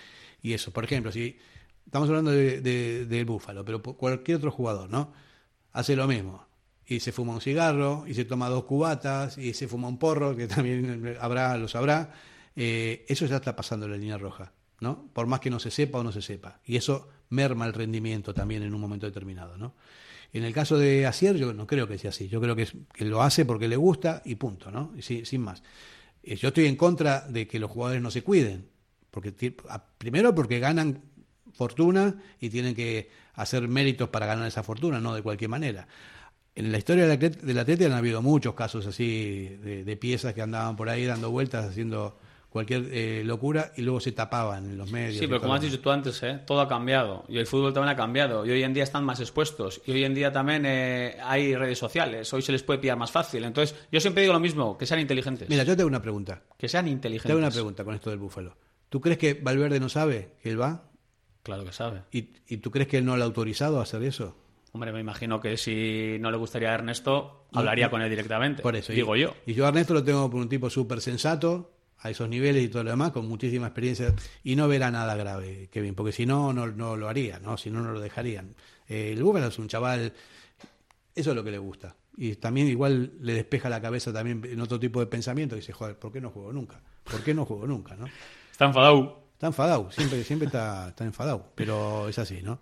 [0.42, 1.38] Y eso, por ejemplo, si
[1.86, 5.14] estamos hablando del de, Búfalo, pero cualquier otro jugador, ¿no?
[5.72, 6.46] Hace lo mismo.
[6.86, 10.36] Y se fuma un cigarro, y se toma dos cubatas, y se fuma un porro,
[10.36, 12.12] que también habrá, lo sabrá.
[12.54, 15.08] Eh, eso ya está pasando en la línea roja, ¿no?
[15.12, 16.60] Por más que no se sepa o no se sepa.
[16.64, 19.74] Y eso merma el rendimiento también en un momento determinado, ¿no?
[20.32, 22.28] En el caso de Asier, yo no creo que sea así.
[22.28, 22.68] Yo creo que,
[23.04, 24.92] lo hace porque le gusta y punto, ¿no?
[24.96, 25.62] Y sin más.
[26.22, 28.68] Eh, yo estoy en contra de que los jugadores no se cuiden.
[29.10, 29.32] Porque,
[29.98, 31.02] primero porque ganan
[31.52, 35.88] fortuna y tienen que hacer méritos para ganar esa fortuna, no de cualquier manera.
[36.54, 40.88] En la historia del atleta han habido muchos casos así de piezas que andaban por
[40.88, 42.18] ahí dando vueltas haciendo
[42.50, 45.18] cualquier eh, locura y luego se tapaban en los medios.
[45.18, 46.40] Sí, pero como has dicho tú antes, ¿eh?
[46.44, 49.20] todo ha cambiado y el fútbol también ha cambiado y hoy en día están más
[49.20, 52.98] expuestos y hoy en día también eh, hay redes sociales, hoy se les puede pillar
[52.98, 53.44] más fácil.
[53.44, 55.48] Entonces, yo siempre digo lo mismo, que sean inteligentes.
[55.48, 56.42] Mira, yo tengo una pregunta.
[56.58, 57.28] Que sean inteligentes.
[57.28, 58.56] Tengo una pregunta con esto del búfalo.
[58.88, 60.90] ¿Tú crees que Valverde no sabe que él va?
[61.44, 62.02] Claro que sabe.
[62.10, 64.36] ¿Y, ¿Y tú crees que él no le ha autorizado a hacer eso?
[64.72, 68.62] Hombre, me imagino que si no le gustaría a Ernesto, hablaría con él directamente.
[68.62, 68.92] Por eso.
[68.92, 69.34] Digo yo.
[69.46, 72.68] Y yo a Ernesto lo tengo por un tipo súper sensato, a esos niveles y
[72.68, 76.52] todo lo demás, con muchísima experiencia, y no verá nada grave, Kevin, porque si no,
[76.52, 77.56] no, no lo haría, ¿no?
[77.56, 78.54] Si no, no lo dejarían.
[78.88, 80.12] Eh, el Búfalo es un chaval
[81.14, 81.94] Eso es lo que le gusta.
[82.16, 85.54] Y también igual le despeja la cabeza también en otro tipo de pensamiento.
[85.54, 86.80] Y dice, joder, ¿por qué no juego nunca?
[87.04, 87.96] ¿Por qué no juego nunca?
[87.96, 88.06] ¿no?
[88.50, 89.20] Está enfadado.
[89.32, 91.46] Está enfadado, siempre, siempre está, está enfadado.
[91.54, 92.60] Pero es así, ¿no?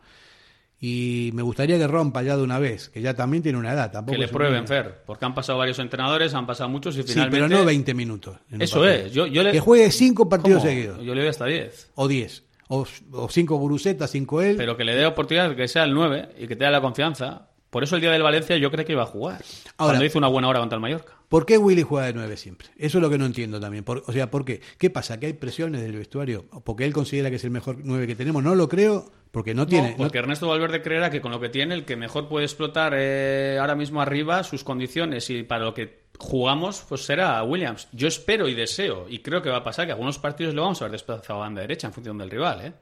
[0.81, 3.91] Y me gustaría que rompa ya de una vez, que ya también tiene una edad.
[3.91, 7.37] Tampoco que le prueben, Fer, porque han pasado varios entrenadores, han pasado muchos y finalmente...
[7.37, 8.37] Sí, pero no 20 minutos.
[8.59, 9.13] Eso es.
[9.13, 9.53] Yo, yo le...
[9.53, 11.03] Que juegue 5 partidos seguidos.
[11.03, 11.91] Yo le doy hasta 10.
[11.97, 12.45] O 10.
[12.69, 12.87] O
[13.29, 14.57] 5 Gurusetas, 5 él.
[14.57, 17.49] Pero que le dé oportunidad que sea el 9 y que tenga la confianza.
[17.71, 19.43] Por eso el día del Valencia yo creo que iba a jugar.
[19.77, 21.13] Ahora, cuando hizo una buena hora contra el Mallorca.
[21.29, 22.69] ¿Por qué Willy juega de 9 siempre?
[22.79, 23.85] Eso es lo que no entiendo también.
[23.87, 24.63] o sea, ¿por qué?
[24.79, 25.21] ¿Qué pasa?
[25.21, 26.47] ¿Que hay presiones del vestuario?
[26.65, 28.43] ¿Porque él considera que es el mejor 9 que tenemos?
[28.43, 29.95] No lo creo porque no tiene.
[29.99, 33.59] porque Ernesto Valverde creerá que con lo que tiene, el que mejor puede explotar eh,
[33.61, 37.89] ahora mismo arriba sus condiciones y para lo que jugamos, pues será Williams.
[37.93, 40.81] Yo espero y deseo, y creo que va a pasar, que algunos partidos lo vamos
[40.81, 42.65] a ver desplazado a banda derecha en función del rival.
[42.65, 42.73] ¿eh?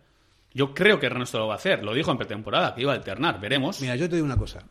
[0.53, 1.85] Yo creo que Ernesto lo va a hacer.
[1.85, 3.41] Lo dijo en pretemporada, que iba a alternar.
[3.41, 3.81] Veremos.
[3.81, 4.67] Mira, yo te digo una cosa.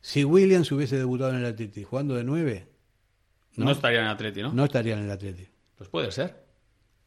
[0.00, 2.68] Si Williams hubiese debutado en el Atleti jugando de 9.
[3.56, 4.52] No, no estaría en el Atleti, ¿no?
[4.52, 5.46] No estaría en el Atleti.
[5.76, 6.42] Pues puede ser.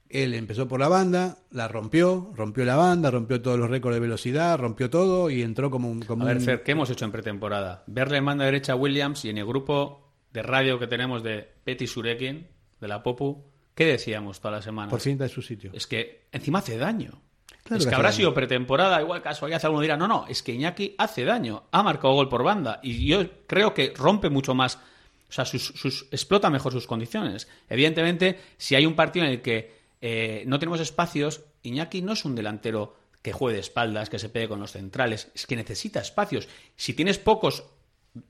[0.07, 3.99] Él empezó por la banda, la rompió, rompió la banda, rompió todos los récords de
[3.99, 6.01] velocidad, rompió todo y entró como un...
[6.01, 7.83] Como a ver, Fer, ¿qué hemos hecho en pretemporada?
[7.87, 11.49] Verle en banda derecha a Williams y en el grupo de radio que tenemos de
[11.63, 12.47] Petty Surekin,
[12.79, 14.89] de la Popu, ¿qué decíamos toda la semana?
[14.89, 15.71] Por fin de su sitio.
[15.73, 17.21] Es que encima hace daño.
[17.70, 20.95] Es que, habrá sido pretemporada, igual caso, hace alguno dirá, no, no, es que Iñaki
[20.97, 25.32] hace daño, ha marcado gol por banda y yo creo que rompe mucho más, o
[25.32, 27.47] sea, sus, explota mejor sus condiciones.
[27.68, 31.45] Evidentemente, si hay un partido en el que eh, no tenemos espacios.
[31.63, 35.32] Iñaki no es un delantero que juegue de espaldas, que se pegue con los centrales,
[35.34, 36.47] es que necesita espacios.
[36.76, 37.63] Si tienes pocos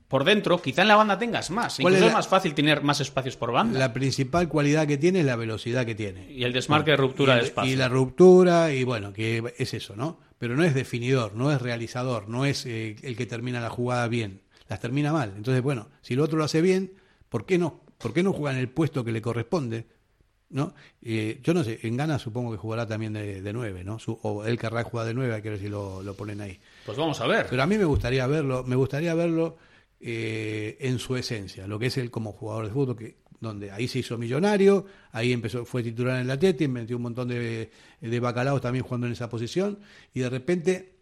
[0.08, 1.80] por dentro, quizá en la banda tengas más.
[1.80, 3.78] Incluso es, más fácil tener más espacios por banda.
[3.78, 6.32] La principal cualidad que tiene es la velocidad que tiene.
[6.32, 7.72] Y el desmarque de ruptura de espacio.
[7.72, 10.20] Y la ruptura, y bueno, que es eso, ¿no?
[10.38, 14.06] Pero no es definidor, no es realizador, no es eh, el que termina la jugada
[14.08, 14.42] bien.
[14.68, 15.32] Las termina mal.
[15.36, 16.94] Entonces, bueno, si el otro lo hace bien,
[17.28, 17.82] ¿por qué no?
[17.98, 19.86] ¿Por qué no juega en el puesto que le corresponde?
[20.50, 20.74] ¿no?
[21.02, 23.98] Eh, yo no sé, en Ghana supongo que jugará también de, de 9, ¿no?
[24.22, 26.58] o él querrá jugar de 9, hay que ver si lo, ponen ahí.
[26.84, 27.46] Pues vamos a ver.
[27.50, 29.56] Pero a mí me gustaría verlo, me gustaría verlo
[30.00, 33.86] eh, en su esencia, lo que es él como jugador de fútbol, que donde ahí
[33.86, 37.70] se hizo millonario, ahí empezó, fue titular en la Teti, metió un montón de,
[38.00, 39.78] de bacalaos también jugando en esa posición,
[40.14, 40.96] y de repente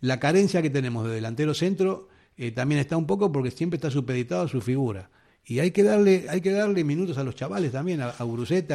[0.00, 3.90] la carencia que tenemos de delantero centro eh, también está un poco porque siempre está
[3.90, 5.10] supeditado a su figura.
[5.44, 8.24] Y hay que darle, hay que darle minutos a los chavales también, a, a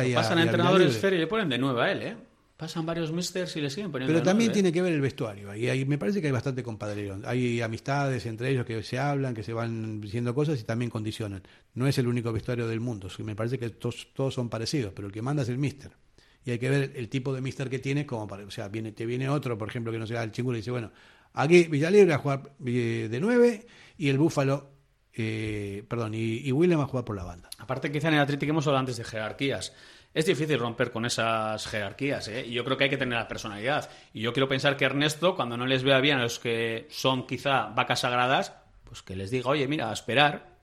[0.06, 0.16] y a.
[0.16, 2.16] Pasan a entrenadores y le ponen de nuevo a él, ¿eh?
[2.58, 4.12] Pasan varios misters y le siguen poniendo.
[4.12, 5.54] Pero también tiene que ver el vestuario.
[5.56, 7.20] Y ahí me parece que hay bastante compadreo.
[7.24, 11.44] Hay amistades entre ellos que se hablan, que se van diciendo cosas y también condicionan.
[11.76, 13.10] No es el único vestuario del mundo.
[13.20, 15.92] Me parece que todos, todos son parecidos, pero el que manda es el mister.
[16.44, 18.92] Y hay que ver el tipo de mister que tiene, como para, o sea, viene,
[18.92, 20.92] te viene otro, por ejemplo, que no sea el chingulo y dice, bueno,
[21.34, 23.68] aquí Villalibre a jugar eh, de nueve
[24.00, 24.78] y el Búfalo
[25.20, 27.50] eh, perdón, y, William va a jugar por la banda.
[27.58, 29.74] Aparte, quizá en el Atlético hemos hablado antes de jerarquías.
[30.18, 32.44] Es difícil romper con esas jerarquías, ¿eh?
[32.48, 33.88] Y yo creo que hay que tener la personalidad.
[34.16, 37.28] Y yo quiero pensar que Ernesto, cuando no les vea bien a los que son
[37.28, 38.54] quizá vacas sagradas,
[38.84, 40.56] pues que les diga, oye, mira, a esperar,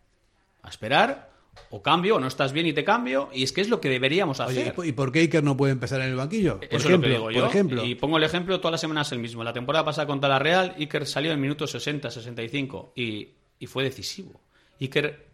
[0.61, 1.31] a esperar,
[1.71, 3.89] o cambio, o no estás bien y te cambio, y es que es lo que
[3.89, 4.75] deberíamos hacer.
[4.85, 6.59] ¿y por qué Iker no puede empezar en el banquillo?
[6.59, 7.47] Por Eso ejemplo, es lo que digo yo.
[7.47, 7.85] ejemplo.
[7.85, 9.45] Y pongo el ejemplo todas las semanas el mismo.
[9.45, 13.29] La temporada pasada contra la Real, Iker salió en minutos 60, 65, y,
[13.61, 14.41] y fue decisivo.
[14.81, 15.29] Iker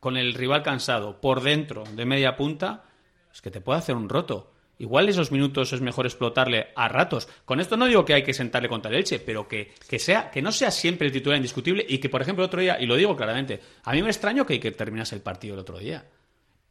[0.00, 2.86] con el rival cansado por dentro de media punta,
[3.32, 4.52] es que te puede hacer un roto.
[4.78, 7.28] Igual esos minutos es mejor explotarle a ratos.
[7.44, 10.30] Con esto no digo que hay que sentarle contra el Elche, pero que, que, sea,
[10.30, 12.86] que no sea siempre el titular indiscutible y que, por ejemplo, el otro día, y
[12.86, 16.04] lo digo claramente, a mí me extraño que Iker terminase el partido el otro día.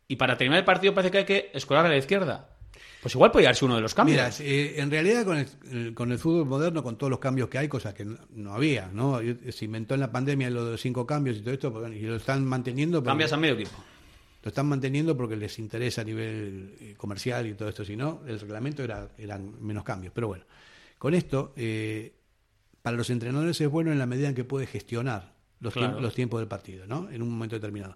[0.08, 2.50] Y para terminar el partido parece que hay que escolar a la izquierda.
[3.02, 4.40] Pues igual puede darse uno de los cambios.
[4.40, 7.58] Mira, eh, en realidad con el, con el fútbol moderno, con todos los cambios que
[7.58, 9.20] hay, cosas que no, había, ¿no?
[9.50, 12.02] Se inventó en la pandemia lo de los cinco cambios y todo esto, pues, y
[12.02, 13.02] lo están manteniendo.
[13.02, 13.84] Cambias a medio equipo.
[14.44, 18.22] Lo están manteniendo porque les interesa a nivel eh, comercial y todo esto, si no,
[18.28, 20.14] el reglamento era eran menos cambios.
[20.14, 20.46] Pero bueno,
[20.98, 22.14] con esto, eh,
[22.82, 26.40] para los entrenadores es bueno en la medida en que puede gestionar los, los tiempos
[26.40, 27.10] del partido, ¿no?
[27.12, 27.96] En un momento determinado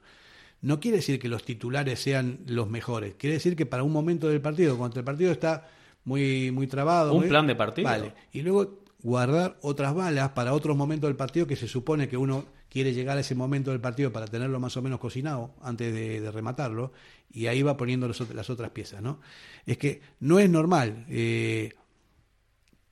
[0.66, 4.30] no quiere decir que los titulares sean los mejores, quiere decir que para un momento
[4.30, 5.68] del partido, cuando el partido está
[6.06, 7.14] muy, muy trabado.
[7.14, 7.88] Un plan de partido.
[7.88, 8.14] Vale.
[8.32, 12.46] Y luego guardar otras balas para otros momentos del partido que se supone que uno
[12.76, 16.30] quiere llegar a ese momento del partido para tenerlo más o menos cocinado antes de,
[16.30, 16.92] rematarlo,
[17.32, 19.22] y ahí va poniendo las otras piezas, ¿no?
[19.66, 21.74] Es que no es normal eh,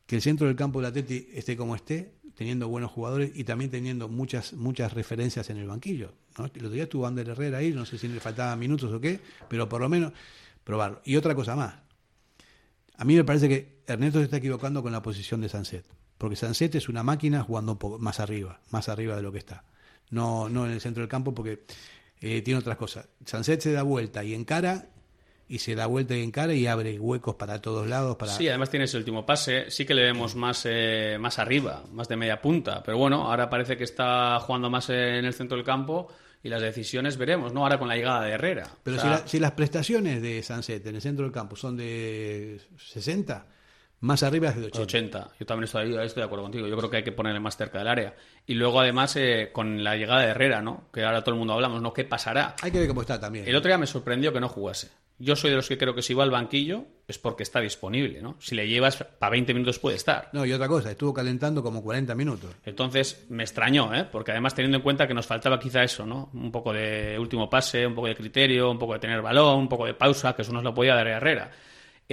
[0.06, 3.44] que el centro del campo de la Teti esté como esté, teniendo buenos jugadores y
[3.44, 6.14] también teniendo muchas muchas referencias en el banquillo.
[6.38, 6.46] ¿no?
[6.46, 9.20] El otro día estuvo Ander Herrera ahí, no sé si le faltaban minutos o qué,
[9.50, 10.14] pero por lo menos
[10.64, 11.02] probarlo.
[11.04, 11.76] Y otra cosa más.
[12.96, 15.86] A mí me parece que Ernesto se está equivocando con la posición de Sanset,
[16.18, 19.66] porque Sanset es una máquina jugando más arriba, más arriba de lo que está.
[20.14, 21.64] No, no en el centro del campo, porque
[22.22, 23.08] eh, tiene otras cosas.
[23.26, 24.86] Sanset se da vuelta y encara
[25.48, 28.16] y se da vuelta y encara y abre huecos para todos lados.
[28.16, 28.32] Para...
[28.32, 29.70] Sí, además tiene ese último pase.
[29.70, 32.82] Sí que le vemos más, eh, más arriba, más de media punta.
[32.84, 36.08] Pero bueno, ahora parece que está jugando más en el centro del campo
[36.44, 37.64] y las decisiones veremos, ¿no?
[37.64, 38.70] Ahora con la llegada de Herrera.
[38.84, 43.46] Pero si, las prestaciones de Sanset en el centro del campo son de 60,
[44.04, 44.82] más arriba de 80.
[44.82, 45.30] 80.
[45.40, 46.68] Yo también estoy, estoy de acuerdo contigo.
[46.68, 48.14] Yo creo que hay que ponerle más cerca del área.
[48.46, 50.90] Y luego, además, eh, con la llegada de Herrera, ¿no?
[50.92, 51.94] Que ahora todo el mundo hablamos, ¿no?
[51.94, 52.56] ¿Qué pasará?
[52.62, 53.48] Hay que ver cómo está también.
[53.48, 54.90] El otro día me sorprendió que no jugase.
[55.20, 58.22] Yo soy de los que creo que si va al banquillo es porque está disponible,
[58.22, 58.36] ¿no?
[58.40, 60.30] Si le llevas para 20 minutos puede estar.
[60.34, 62.54] No, y otra cosa, estuvo calentando como 40 minutos.
[62.66, 64.06] Entonces me extrañó, ¿eh?
[64.12, 66.30] Porque además teniendo en cuenta que nos faltaba quizá eso, ¿no?
[66.34, 69.70] Un poco de último pase, un poco de criterio, un poco de tener balón, un
[69.70, 71.52] poco de pausa, que eso nos lo podía dar Herrera.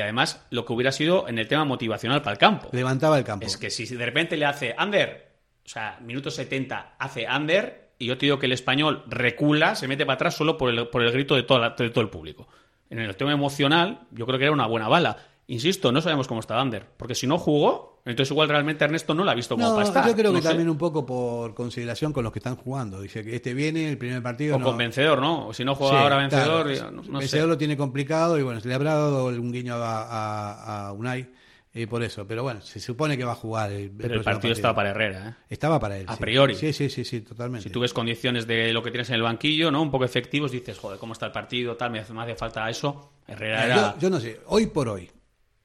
[0.00, 2.70] Y además lo que hubiera sido en el tema motivacional para el campo.
[2.72, 3.44] Levantaba el campo.
[3.44, 5.28] Es que si de repente le hace under,
[5.62, 9.88] o sea, minuto 70 hace under, y yo te digo que el español recula, se
[9.88, 12.48] mete para atrás solo por el, por el grito de, toda de todo el público
[12.90, 15.16] en el tema emocional, yo creo que era una buena bala.
[15.50, 19.24] Insisto, no sabemos cómo está Ander, porque si no jugó, entonces igual realmente Ernesto no
[19.24, 20.06] la ha visto como para estar.
[20.06, 23.00] Yo creo que también un poco por consideración con los que están jugando.
[23.00, 24.56] Dice que este viene, el primer partido.
[24.56, 25.48] O con vencedor, ¿no?
[25.48, 26.68] O si no juega ahora vencedor.
[27.08, 31.28] vencedor lo tiene complicado y bueno, se le habrá dado un guiño a, a Unai
[31.72, 34.52] y por eso, pero bueno, se supone que va a jugar el, Pero el partido,
[34.52, 35.44] estaba para Herrera, ¿eh?
[35.48, 36.04] Estaba para él.
[36.08, 36.56] A priori.
[36.56, 37.68] Sí, sí, sí, sí, totalmente.
[37.68, 39.80] Si tú ves condiciones de lo que tienes en el banquillo, ¿no?
[39.80, 41.76] Un poco efectivos, dices, joder, ¿cómo está el partido?
[41.76, 43.12] Tal, me hace, me hace falta eso.
[43.24, 43.98] Herrera era...
[44.00, 45.08] yo, no sé, hoy por hoy,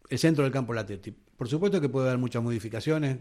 [0.09, 0.85] el centro del campo la
[1.37, 3.17] Por supuesto que puede haber muchas modificaciones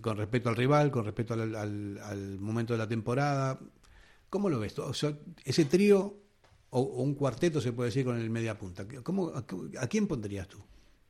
[0.00, 3.58] con respecto al rival, con respecto al, momento de la temporada.
[4.28, 4.74] ¿Cómo lo ves?
[5.44, 6.16] ese trío
[6.70, 8.86] o, un cuarteto se puede decir con el media punta.
[9.02, 9.32] ¿Cómo,
[9.78, 10.58] a quién pondrías tú?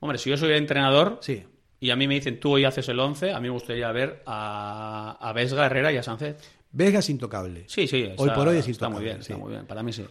[0.01, 1.45] Hombre, si yo soy entrenador sí.
[1.79, 4.23] y a mí me dicen tú hoy haces el 11, a mí me gustaría ver
[4.27, 6.41] a, a Vesga, Herrera y a Sancet.
[6.73, 7.65] Vesga es intocable.
[7.69, 8.11] Sí, sí.
[8.17, 8.73] hoy por hoy es intocable.
[8.73, 9.67] Está muy bien, está muy bien.
[9.67, 10.05] Para mí sí.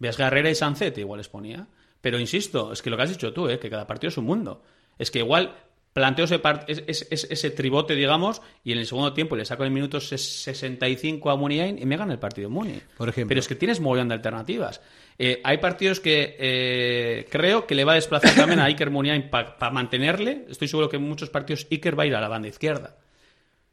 [0.00, 1.68] Vesga, Herrera y Sancet igual les ponía.
[2.00, 3.58] Pero insisto, es que lo que has dicho tú, ¿eh?
[3.58, 4.62] que cada partido es un mundo.
[4.98, 5.54] Es que igual
[5.92, 11.30] planteo ese, ese, tribote, digamos, y en el segundo tiempo le saco el minuto 65
[11.30, 12.80] a Muniain y me gana el partido Muni.
[12.96, 13.30] Por ejemplo.
[13.30, 14.80] Pero es que tienes mogollón de alternativas.
[15.18, 19.28] Eh, hay partidos que eh, creo que le va a desplazar también a Iker Muniain
[19.28, 20.44] para mantenerle.
[20.48, 22.96] Estoy seguro que en muchos partidos Iker va a ir a la banda izquierda.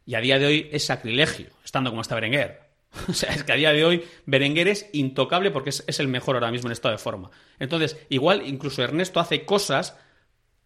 [0.07, 2.64] Y a día de hoy es sacrilegio, estando como está Berenguer.
[3.09, 6.07] O sea, es que a día de hoy Berenguer es intocable porque es, es, el
[6.07, 7.29] mejor ahora mismo en estado de forma.
[7.59, 9.97] Entonces, igual incluso Ernesto hace cosas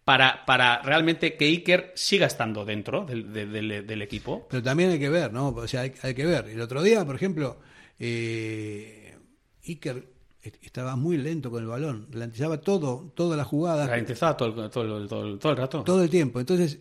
[0.04, 4.46] para, para realmente que Iker siga estando dentro del, del, equipo.
[4.50, 5.48] Pero también hay que ver, ¿no?
[5.48, 6.48] O sea, hay, hay que ver.
[6.48, 7.60] El otro día, por ejemplo,
[7.98, 9.16] eh,
[9.66, 10.08] Iker
[10.62, 13.86] estaba muy lento con el balón, ralentizaba todo, toda la jugada.
[13.86, 15.84] Ralentizaba todo, todo, todo, todo el rato.
[15.84, 16.40] Todo el tiempo.
[16.40, 16.78] Entonces,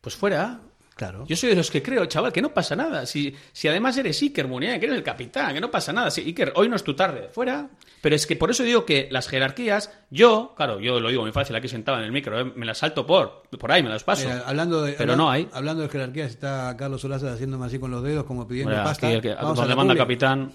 [0.00, 0.60] pues fuera.
[0.96, 1.26] Claro.
[1.28, 3.04] Yo soy de los que creo, chaval, que no pasa nada.
[3.04, 6.10] Si, si además eres Iker Muniain, que eres el capitán, que no pasa nada.
[6.10, 7.68] Si, Iker, hoy no es tu tarde, fuera.
[8.00, 11.32] Pero es que por eso digo que las jerarquías, yo, claro, yo lo digo muy
[11.32, 14.04] fácil aquí sentado en el micro, eh, me las salto por, por ahí, me las
[14.04, 14.26] paso.
[14.46, 15.46] hablando de, pero no hay.
[15.52, 19.12] Hablando de jerarquías, está Carlos Solaza haciéndome así con los dedos, como pidiendo pasta.
[19.12, 20.54] El que, Vamos manda capitán.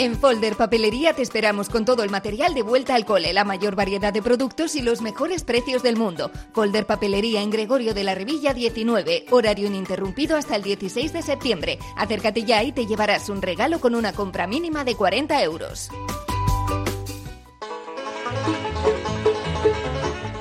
[0.00, 3.76] En Folder Papelería te esperamos con todo el material de vuelta al cole, la mayor
[3.76, 6.30] variedad de productos y los mejores precios del mundo.
[6.54, 11.78] Folder Papelería en Gregorio de la Revilla 19, horario ininterrumpido hasta el 16 de septiembre.
[11.98, 15.90] Acércate ya y te llevarás un regalo con una compra mínima de 40 euros.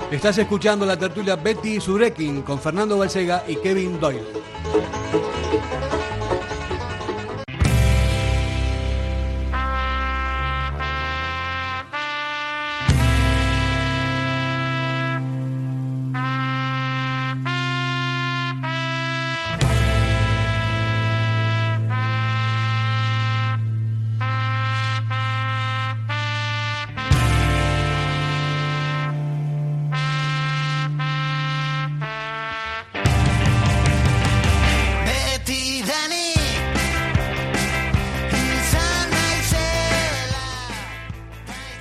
[0.10, 4.24] Estás escuchando la tertulia Betty Surekin con Fernando Balsega y Kevin Doyle.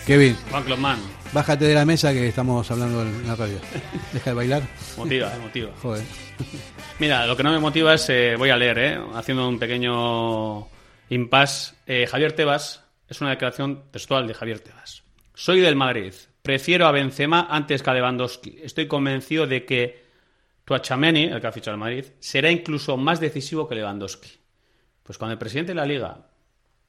[0.09, 0.35] Kevin.
[0.51, 0.99] Juan Closman.
[1.35, 3.59] Bájate de la mesa que estamos hablando en la radio.
[4.11, 4.63] Deja de bailar.
[4.97, 5.71] Motiva, motiva.
[5.83, 6.03] Joder.
[6.99, 10.67] Mira, lo que no me motiva es, eh, voy a leer, eh, haciendo un pequeño
[11.11, 11.75] impasse.
[11.87, 15.03] Eh, Javier Tebas, es una declaración textual de Javier Tebas.
[15.35, 16.15] Soy del Madrid.
[16.41, 18.61] Prefiero a Benzema antes que a Lewandowski.
[18.63, 20.07] Estoy convencido de que
[20.65, 24.31] Tuachameni, el que ha fichado al Madrid, será incluso más decisivo que Lewandowski.
[25.03, 26.29] Pues cuando el presidente de la Liga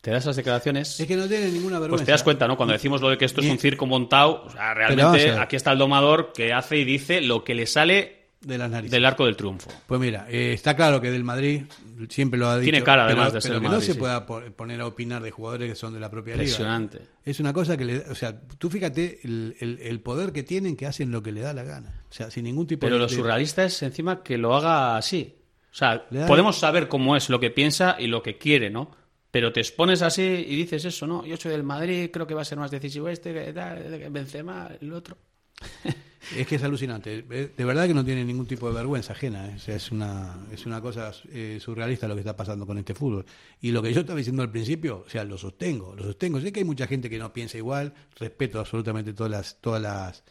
[0.01, 0.99] te da esas declaraciones.
[0.99, 2.03] Es que no tiene ninguna vergüenza.
[2.03, 2.55] Pues te das cuenta, ¿no?
[2.55, 5.71] Cuando decimos lo de que esto es un circo montado, o sea, realmente aquí está
[5.71, 8.91] el domador que hace y dice lo que le sale de las narices.
[8.91, 9.69] Del arco del triunfo.
[9.85, 11.63] Pues mira, eh, está claro que del Madrid
[12.07, 12.71] siempre lo ha dicho.
[12.71, 15.69] Tiene cara además de ser pero que no se pueda poner a opinar de jugadores
[15.69, 16.45] que son de la propia liga.
[16.45, 17.01] Impresionante.
[17.25, 20.85] Es una cosa que le, o sea, tú fíjate el, el, poder que tienen que
[20.85, 22.03] hacen lo que le da la gana.
[22.09, 23.05] O sea, sin ningún tipo pero de.
[23.05, 25.35] Pero lo surrealista es encima que lo haga así.
[25.71, 28.91] O sea, podemos saber cómo es lo que piensa y lo que quiere, ¿no?
[29.31, 31.25] Pero te expones así y dices eso, ¿no?
[31.25, 34.93] Yo soy del Madrid, creo que va a ser más decisivo este, que Benzema, el
[34.93, 35.17] otro.
[36.35, 37.23] Es que es alucinante.
[37.23, 39.47] De verdad que no tiene ningún tipo de vergüenza ajena.
[39.47, 39.57] ¿eh?
[39.67, 43.25] es, una, es una cosa eh, surrealista lo que está pasando con este fútbol.
[43.61, 46.39] Y lo que yo estaba diciendo al principio, o sea, lo sostengo, lo sostengo.
[46.39, 50.23] Sé que hay mucha gente que no piensa igual, respeto absolutamente todas las, todas las,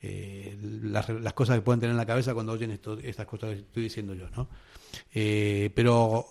[0.00, 3.60] eh, las, cosas que pueden tener en la cabeza cuando oyen esto, estas cosas que
[3.60, 4.48] estoy diciendo yo, ¿no?
[5.12, 6.26] pero,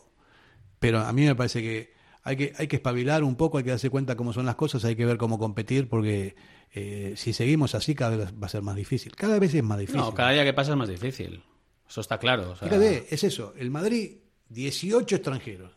[0.80, 1.94] pero a mí me parece que
[2.24, 4.86] hay que, hay que espabilar un poco, hay que darse cuenta cómo son las cosas,
[4.86, 6.36] hay que ver cómo competir, porque
[6.74, 9.16] eh, si seguimos así cada vez va a ser más difícil.
[9.16, 10.02] Cada vez es más difícil.
[10.02, 11.44] No, cada día que pasa es más difícil.
[11.88, 12.56] Eso está claro.
[12.56, 13.54] Fíjate, es eso.
[13.58, 14.18] El Madrid,
[14.50, 15.72] 18 extranjeros.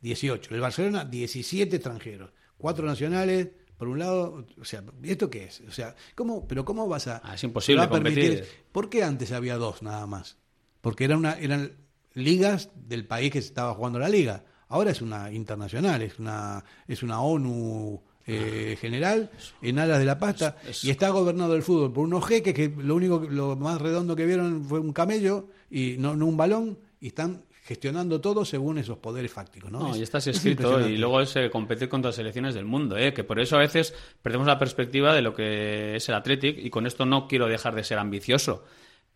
[0.00, 0.54] 18.
[0.54, 2.30] El Barcelona, 17 extranjeros.
[2.56, 5.62] Cuatro nacionales, por un lado, o sea, ¿esto qué es?
[5.66, 7.20] O sea, ¿cómo, pero ¿cómo vas a...
[7.24, 8.46] Ah, es imposible competir.
[8.70, 10.38] ¿Por qué antes había dos nada más?
[10.80, 11.72] Porque era una, eran
[12.14, 14.44] ligas del país que se estaba jugando la liga.
[14.68, 19.30] Ahora es una internacional, es una, es una ONU eh, general
[19.62, 22.96] en alas de la pasta y está gobernado el fútbol por unos jeques que lo
[22.96, 27.44] único lo más redondo que vieron fue un camello y no, un balón y están
[27.62, 29.70] gestionando todo según esos poderes fácticos.
[29.70, 33.14] No, y estás escrito y luego es eh, competir contra las selecciones del mundo, eh,
[33.14, 36.70] que por eso a veces perdemos la perspectiva de lo que es el Athletic y
[36.70, 38.64] con esto no quiero dejar de ser ambicioso.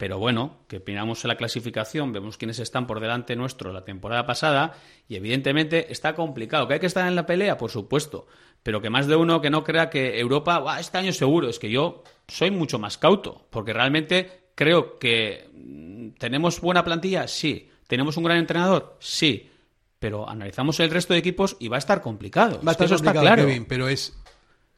[0.01, 4.25] Pero bueno, que opinamos en la clasificación, vemos quiénes están por delante nuestro la temporada
[4.25, 4.73] pasada
[5.07, 6.67] y evidentemente está complicado.
[6.67, 7.59] ¿Que hay que estar en la pelea?
[7.59, 8.27] Por supuesto.
[8.63, 11.71] Pero que más de uno que no crea que Europa, este año seguro, es que
[11.71, 17.69] yo soy mucho más cauto, porque realmente creo que mm, tenemos buena plantilla, sí.
[17.87, 18.97] ¿Tenemos un gran entrenador?
[19.01, 19.51] Sí.
[19.99, 22.59] Pero analizamos el resto de equipos y va a estar complicado.
[22.67, 23.47] Va a estar eso está claro.
[23.69, 24.19] pero es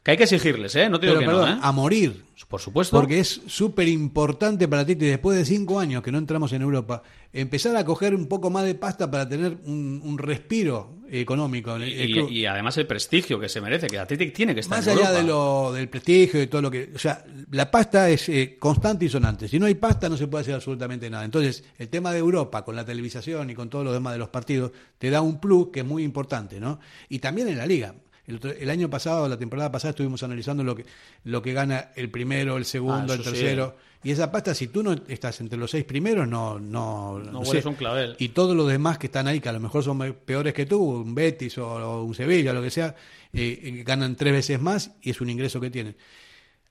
[0.03, 0.89] que hay que exigirles, ¿eh?
[0.89, 1.57] No te digo que no, ¿eh?
[1.61, 2.23] A morir.
[2.53, 2.95] Por supuesto.
[2.95, 7.01] Porque es súper importante para ti, después de cinco años que no entramos en Europa,
[7.31, 11.75] empezar a coger un poco más de pasta para tener un, respiro económico.
[11.79, 15.11] Y, además el prestigio que se merece, que Athletic tiene que estar más en allá
[15.11, 16.91] de lo, del prestigio y todo lo que.
[16.93, 19.47] O sea, la pasta es eh, constante y sonante.
[19.47, 21.25] Si no hay pasta, no se puede hacer absolutamente nada.
[21.25, 24.29] Entonces, el tema de Europa, con la televisación y con todo lo demás de los
[24.29, 26.79] partidos, te da un plus que es muy importante, ¿no?
[27.09, 27.95] Y también en la liga.
[28.25, 30.85] El, año pasado, la temporada pasada, estuvimos analizando lo que,
[31.25, 33.75] lo que gana el primero, el segundo, ah, el tercero.
[34.01, 36.57] Y esa pasta, si tú no estás entre los seis primeros, no.
[36.57, 38.15] No, no, un clavel.
[38.19, 40.81] Y todos los demás que están ahí, que a lo mejor son peores que tú,
[40.81, 42.95] un Betis o, un Sevilla, lo que sea,
[43.33, 45.97] eh, eh, ganan tres veces más y es un ingreso que tienen.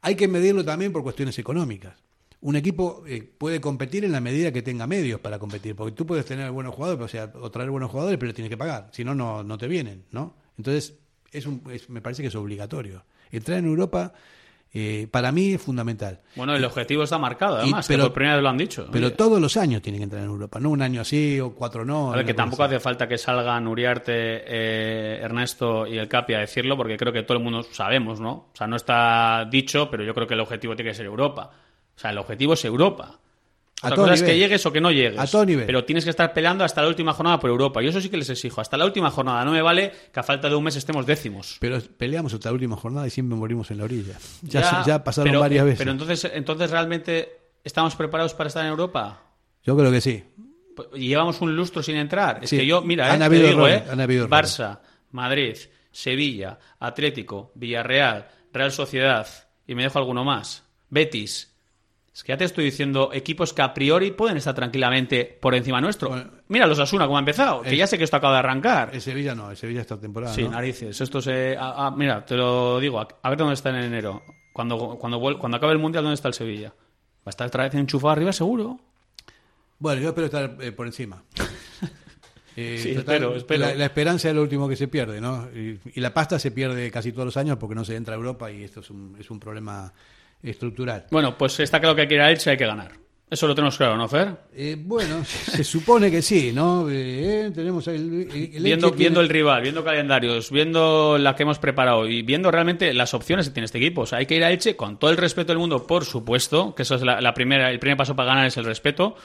[0.00, 1.94] Hay que medirlo también por cuestiones económicas
[2.42, 6.04] un equipo eh, puede competir en la medida que tenga medios para competir, porque tú
[6.04, 9.04] puedes tener buenos jugadores, o, sea, o traer buenos jugadores, pero tienes que pagar, si
[9.04, 10.34] no, no te vienen, ¿no?
[10.58, 10.94] Entonces,
[11.32, 13.04] es un, me parece que es obligatorio.
[13.30, 14.12] Entrar en Europa
[14.74, 16.20] eh, para mí es fundamental.
[16.34, 18.88] Bueno, el objetivo está marcado, además, pero, que por primera vez lo han dicho.
[18.90, 21.84] Pero todos los años tienen que entrar en Europa, no un año así o cuatro
[21.84, 22.10] no.
[22.12, 26.38] A ver, que tampoco hace falta que salgan Uriarte, eh, Ernesto y el Capi a
[26.38, 28.30] decirlo, porque creo que todo el mundo sabemos, ¿no?
[28.30, 31.50] O sea, no está dicho, pero yo creo que el objetivo tiene que ser Europa.
[31.94, 33.18] O sea, el objetivo es Europa.
[33.82, 35.18] Otra cosa es que llegues o que no llegues.
[35.18, 35.66] A todo nivel.
[35.66, 37.82] Pero tienes que estar peleando hasta la última jornada por Europa.
[37.82, 38.60] Y eso sí que les exijo.
[38.60, 39.44] Hasta la última jornada.
[39.44, 41.56] No me vale que a falta de un mes estemos décimos.
[41.60, 44.16] Pero peleamos hasta la última jornada y siempre morimos en la orilla.
[44.42, 45.78] Ya, ya, pasaron varias veces.
[45.78, 47.28] Pero entonces, entonces, ¿realmente
[47.64, 49.20] estamos preparados para estar en Europa?
[49.64, 50.24] Yo creo que sí.
[50.74, 52.40] Pues, y llevamos un lustro sin entrar.
[52.42, 53.84] Es que yo, mira, eh, digo, eh,
[54.28, 54.80] Barça,
[55.10, 55.56] Madrid,
[55.90, 59.26] Sevilla, Atlético, Villarreal, Real Sociedad,
[59.66, 60.64] y me dejo alguno más.
[60.88, 61.51] Betis,
[62.14, 65.80] es que ya te estoy diciendo equipos que a priori pueden estar tranquilamente por encima
[65.80, 66.14] nuestro.
[66.48, 68.90] Mira los Asuna como ha empezado, que ya sé que esto acaba de arrancar.
[68.92, 70.34] El Sevilla no, el Sevilla esta temporada.
[70.34, 71.00] Sí, narices.
[71.00, 71.56] Esto se.
[71.96, 74.22] mira, te lo digo, a, ver dónde está en enero.
[74.52, 76.68] Cuando, cuando, cuando acabe el mundial, ¿dónde está el Sevilla?
[76.68, 78.78] Va a estar otra vez enchufado arriba, seguro.
[79.78, 81.22] Bueno, yo espero estar eh, por encima.
[82.54, 83.02] Eh,
[83.48, 85.48] la, esperanza es lo último que se pierde, ¿no?
[85.54, 88.52] Y, la pasta se pierde casi todos los años porque no se entra a Europa
[88.52, 89.90] y esto es un, es un problema
[90.42, 91.06] estructural.
[91.10, 93.02] Bueno, pues está claro que hay que ir a Elche, hay que ganar.
[93.32, 94.36] Eso lo tenemos claro, ¿no, Fer?
[94.54, 96.86] Eh, bueno, se supone que sí, ¿no?
[96.90, 98.28] Eh, tenemos el,
[98.60, 103.14] viendo, viendo el rival, viendo calendarios, viendo la que hemos preparado y viendo realmente las
[103.14, 104.02] opciones que tiene este equipo.
[104.02, 106.74] O sea, hay que ir a Elche con todo el respeto del mundo, por supuesto,
[106.74, 109.16] que eso es la, primera, el primer paso para ganar es el respeto.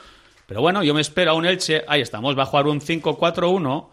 [0.46, 3.88] Pero bueno, yo me espero a un Elche, ahí estamos, va a jugar un 5-4-1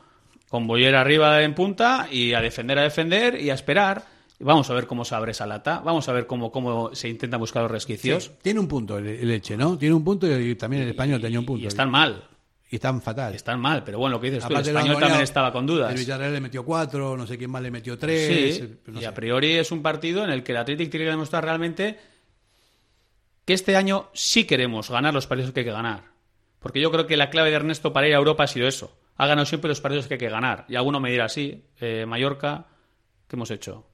[0.48, 4.15] con Boyer arriba en punta y a defender, a defender y a esperar.
[4.40, 7.38] Vamos a ver cómo se abre esa lata, vamos a ver cómo, cómo se intenta
[7.38, 8.32] buscar los resquicios.
[8.42, 9.78] tiene un punto el, Elche, ¿no?
[9.78, 11.64] Tiene un punto y, también el español tenía un punto.
[11.64, 12.28] Y están mal.
[12.70, 13.34] Y están fatal.
[13.34, 15.92] Están mal, pero bueno, lo que dices tú, el español también estaba con dudas.
[15.92, 18.58] El Villarreal le metió cuatro, no sé quién más le metió tres.
[18.58, 21.44] Sí, y a priori es un partido en el que el Athletic tiene que demostrar
[21.44, 21.98] realmente
[23.46, 26.16] que este año sí queremos ganar los partidos que hay que ganar.
[26.60, 28.98] Porque yo creo que la clave de Ernesto para ir a Europa ha sido eso.
[29.18, 30.66] Ha ganado siempre los partidos que hay que ganar.
[30.68, 32.66] Y alguno me dirá, sí, eh, Mallorca,
[33.28, 33.86] ¿qué hemos hecho?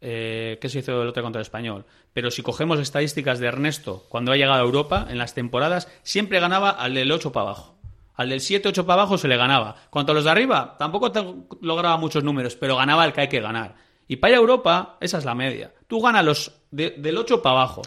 [0.00, 1.84] Eh, ¿Qué se hizo el otro contra el español?
[2.12, 6.40] Pero si cogemos estadísticas de Ernesto cuando ha llegado a Europa, en las temporadas, siempre
[6.40, 7.74] ganaba al del 8 para abajo.
[8.14, 9.76] Al del 7, 8 para abajo se le ganaba.
[9.90, 11.12] Cuanto a los de arriba, tampoco
[11.60, 13.76] lograba muchos números, pero ganaba el que hay que ganar.
[14.08, 15.72] Y para ir a Europa, esa es la media.
[15.86, 17.82] Tú ganas los del 8 para abajo.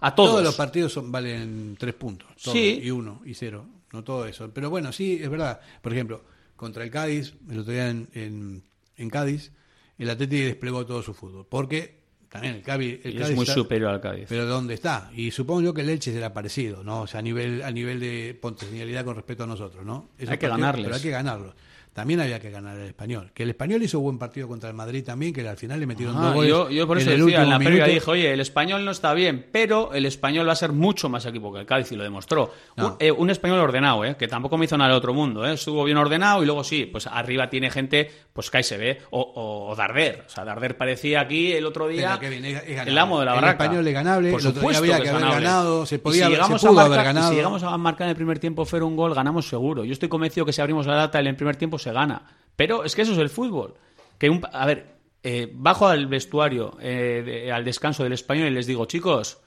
[0.00, 0.30] A todos.
[0.30, 2.28] Todos los partidos son, valen 3 puntos.
[2.36, 2.80] sí.
[2.82, 4.50] Y 1 y 0 no todo eso.
[4.52, 5.60] Pero bueno, sí, es verdad.
[5.80, 6.22] Por ejemplo,
[6.56, 8.62] contra el Cádiz, el otro día en,
[8.96, 9.52] en, Cádiz,
[9.98, 11.46] el Atlético desplegó todo su fútbol.
[11.48, 14.26] Porque también el Cádiz, es muy superior al Cádiz.
[14.28, 15.10] Pero ¿dónde está?
[15.14, 17.02] Y supongo yo que el Elche será parecido, ¿no?
[17.02, 20.08] O sea, a nivel, a nivel de potencialidad con respecto a nosotros, ¿no?
[20.18, 20.84] hay que ganarles.
[20.84, 21.54] Pero hay que ganarlo
[21.92, 23.30] también había que ganar el español.
[23.34, 26.14] Que el español hizo buen partido contra el Madrid también, que al final le metieron
[26.14, 26.50] dos goles.
[26.50, 29.12] Yo, yo por eso en decía, en la previa dije, oye, el español no está
[29.12, 32.02] bien, pero el español va a ser mucho más equipo que el Cádiz y lo
[32.02, 32.50] demostró.
[32.98, 34.16] Eh, un, español ordenado, ¿eh?
[34.16, 35.46] que tampoco me hizo nada del otro mundo.
[35.46, 35.54] ¿eh?
[35.54, 40.24] Estuvo bien ordenado y luego sí, pues arriba tiene gente, pues ve o, o, Darder.
[40.26, 43.64] O sea, Darder parecía aquí el otro día el amo de la barraca.
[43.64, 46.68] El español es ganable, por supuesto había que, haber ganado, se podía si llegamos a
[46.68, 47.28] haber ganado.
[47.28, 49.84] Si llegamos a marcar en el primer tiempo fuera un gol, ganamos seguro.
[49.84, 52.36] Yo estoy convencido que si abrimos la data en el primer tiempo se gana.
[52.56, 53.74] Pero es que eso es el fútbol.
[54.18, 58.66] Que un, a ver, eh, bajo al vestuario, eh, al descanso del español y les
[58.66, 59.40] digo, chicos,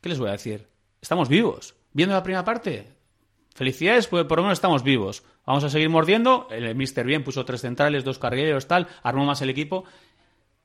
[0.00, 0.68] ¿qué les voy a decir?
[1.00, 1.74] Estamos vivos.
[1.92, 2.86] Viendo la primera parte,
[3.54, 5.24] felicidades, pues por lo menos estamos vivos.
[5.46, 6.46] Vamos a seguir mordiendo.
[6.50, 9.84] El Mister Bien puso tres centrales, dos cargueros, tal, armó más el equipo.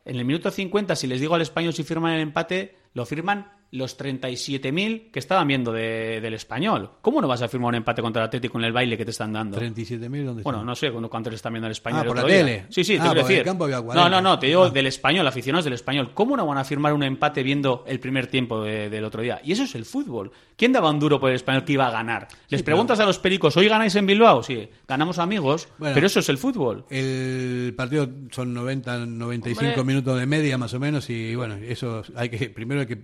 [0.06, 3.52] En el minuto 50, si les digo al español si firman el empate, lo firman
[3.74, 6.92] los 37.000 que estaban viendo del español.
[7.02, 9.12] ¿Cómo no vas a firmar un empate contra el Atlético en el baile que te
[9.12, 9.60] están dando?
[9.60, 12.02] ¿37.000 dónde Bueno, no sé cuánto le están viendo el español.
[12.04, 12.68] Ah, por la tele.
[12.70, 13.44] Sí, sí, te ah, decir.
[13.46, 14.70] no, no, no, te digo ah.
[14.70, 16.12] del español, aficionados del español.
[16.14, 19.42] ¿Cómo no van a firmar un empate viendo el primer tiempo del otro día?
[19.44, 20.32] Y eso es el fútbol.
[20.56, 22.28] ¿Quién daba un duro por el español que iba a ganar?
[22.50, 24.44] Les preguntas a los pericos, ¿hoy ganáis en Bilbao?
[24.44, 26.86] Sí, ganamos amigos, pero eso es el fútbol.
[26.92, 32.30] El partido son 90, 95 minutos de media más o menos y bueno, eso hay
[32.30, 32.98] que primero hay que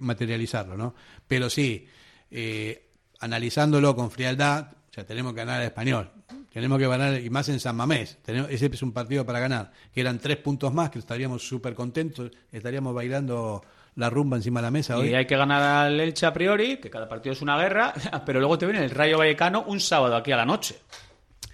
[0.67, 0.95] ¿no?
[1.27, 1.87] Pero sí,
[2.31, 2.89] eh,
[3.19, 6.11] analizándolo con frialdad, o sea, tenemos que ganar el español.
[6.51, 8.17] Tenemos que ganar, y más en San Mamés.
[8.23, 9.71] Tenemos, ese es un partido para ganar.
[9.93, 13.63] Que eran tres puntos más, que estaríamos súper contentos, estaríamos bailando
[13.95, 15.09] la rumba encima de la mesa hoy.
[15.09, 17.93] Y hay que ganar al Elche a priori, que cada partido es una guerra,
[18.25, 20.79] pero luego te viene el Rayo Vallecano un sábado aquí a la noche.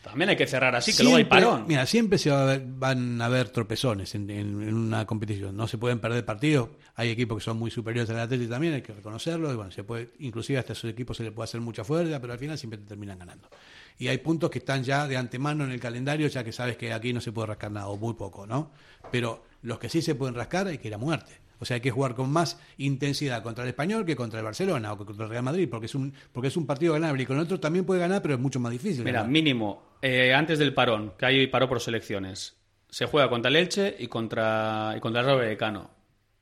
[0.06, 1.66] También hay que cerrar así, que luego hay parón.
[1.68, 4.30] Mira, siempre se van a haber tropezones en,
[4.64, 5.58] una competición.
[5.58, 6.70] No se pueden perder partidos.
[6.93, 9.51] Hay equipos que son muy superiores al Atlético también, hay que reconocerlo.
[9.51, 12.34] Y bueno, se puede, inclusive hasta esos equipos se les puede hacer mucha fuerza, pero
[12.34, 13.49] al final siempre te terminan ganando.
[13.97, 16.93] Y hay puntos que están ya de antemano en el calendario, ya que sabes que
[16.93, 18.72] aquí no se puede rascar nada, o muy poco, ¿no?
[19.12, 21.45] Pero los que sí se pueden rascar hay que ir a muerte.
[21.60, 24.93] O sea, hay que jugar con más intensidad contra el Español que contra el Barcelona
[24.93, 27.24] o que contra el Real Madrid, porque es un, porque es un partido ganable.
[27.24, 29.03] Y con el otro también puede ganar, pero es mucho más difícil.
[29.03, 32.56] Mira, mínimo, eh, antes del parón, que hay paró por selecciones,
[32.89, 35.89] se juega contra el Elche y contra, y contra el Vallecano.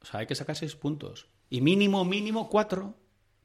[0.02, 1.28] O sea, hay que sacar seis puntos.
[1.50, 2.96] Y mínimo, mínimo, cuatro.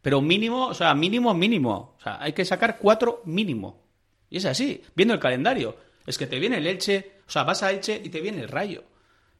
[0.02, 1.96] Pero mínimo, o sea, mínimo, mínimo.
[1.98, 3.84] O sea, hay que sacar cuatro mínimo.
[4.30, 5.76] Y es así, viendo el calendario.
[6.06, 8.48] Es que te viene el Elche, o sea, vas a Elche y te viene el
[8.48, 8.84] Rayo.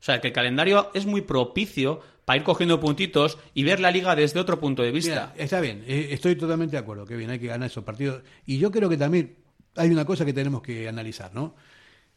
[0.01, 3.91] O sea, que el calendario es muy propicio para ir cogiendo puntitos y ver la
[3.91, 5.33] liga desde otro punto de vista.
[5.39, 8.21] está bien, eh, estoy totalmente de acuerdo, que bien, hay que ganar esos partidos.
[8.45, 9.37] Y yo creo que también
[9.77, 11.55] hay una cosa que tenemos que analizar, ¿no?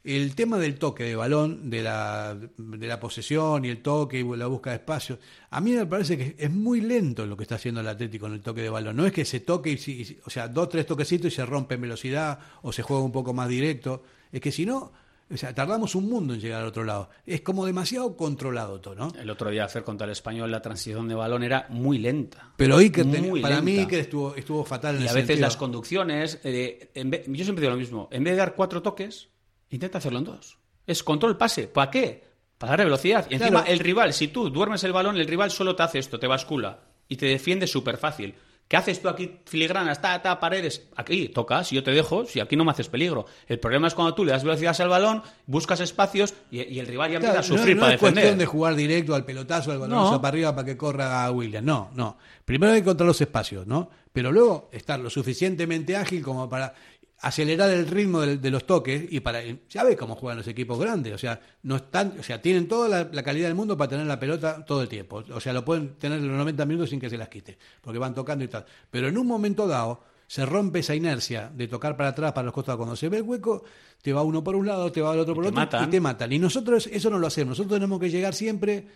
[0.03, 4.35] El tema del toque de balón, de la, de la posesión y el toque y
[4.35, 5.17] la búsqueda de espacio,
[5.49, 8.33] a mí me parece que es muy lento lo que está haciendo el Atlético en
[8.33, 8.97] el toque de balón.
[8.97, 11.81] No es que se toque, y, o sea, dos, tres toquecitos y se rompe en
[11.83, 14.03] velocidad o se juega un poco más directo.
[14.29, 14.91] Es que si no,
[15.31, 17.09] o sea, tardamos un mundo en llegar al otro lado.
[17.25, 19.13] Es como demasiado contrado todo, ¿no?
[19.19, 22.53] El otro día hacer contra el español la transición de balón era muy lenta.
[22.57, 23.05] Pero Iker,
[23.41, 24.97] para mí que estuvo, estuvo fatal.
[24.97, 28.37] En y a veces las conducciones, eh, yo siempre digo lo mismo, en vez de
[28.37, 29.29] dar cuatro toques,
[29.71, 30.57] Intenta hacerlo en dos.
[30.85, 31.67] Es control pase.
[31.67, 32.23] ¿Para qué?
[32.57, 33.25] Para darle velocidad.
[33.29, 36.19] Y encima, el rival, si tú duermes el balón, el rival solo te hace esto,
[36.19, 38.35] te bascula y te defiende súper fácil.
[38.71, 40.87] ¿Qué haces tú aquí, filigranas, está, está, paredes?
[40.95, 43.25] Aquí, tocas, si yo te dejo, si aquí no me haces peligro.
[43.45, 47.11] El problema es cuando tú le das velocidad al balón, buscas espacios y, el rival
[47.11, 48.13] ya empieza a sufrir no, para defender.
[48.13, 51.25] No es cuestión de jugar directo al pelotazo, al balón para arriba para que corra
[51.25, 51.65] a William.
[51.65, 52.17] No, no.
[52.45, 53.89] Primero hay que encontrar los espacios, ¿no?
[54.13, 56.73] Pero luego estar lo suficientemente ágil como para
[57.21, 61.13] acelerar el ritmo de, los toques y para ya ves cómo juegan los equipos grandes
[61.13, 64.19] o sea no están o sea tienen toda la, calidad del mundo para tener la
[64.19, 67.17] pelota todo el tiempo o sea lo pueden tener los 90 minutos sin que se
[67.17, 68.65] las quite porque van tocando y tal.
[68.89, 72.53] Pero en un momento dado se rompe esa inercia de tocar para atrás para los
[72.53, 72.77] costados.
[72.77, 73.63] Cuando se ve el hueco
[74.01, 75.99] te va uno por un lado te va el otro por el otro y te
[75.99, 76.31] matan.
[76.31, 77.57] Y nosotros eso no lo hacemos.
[77.57, 78.87] Nosotros tenemos que llegar siempre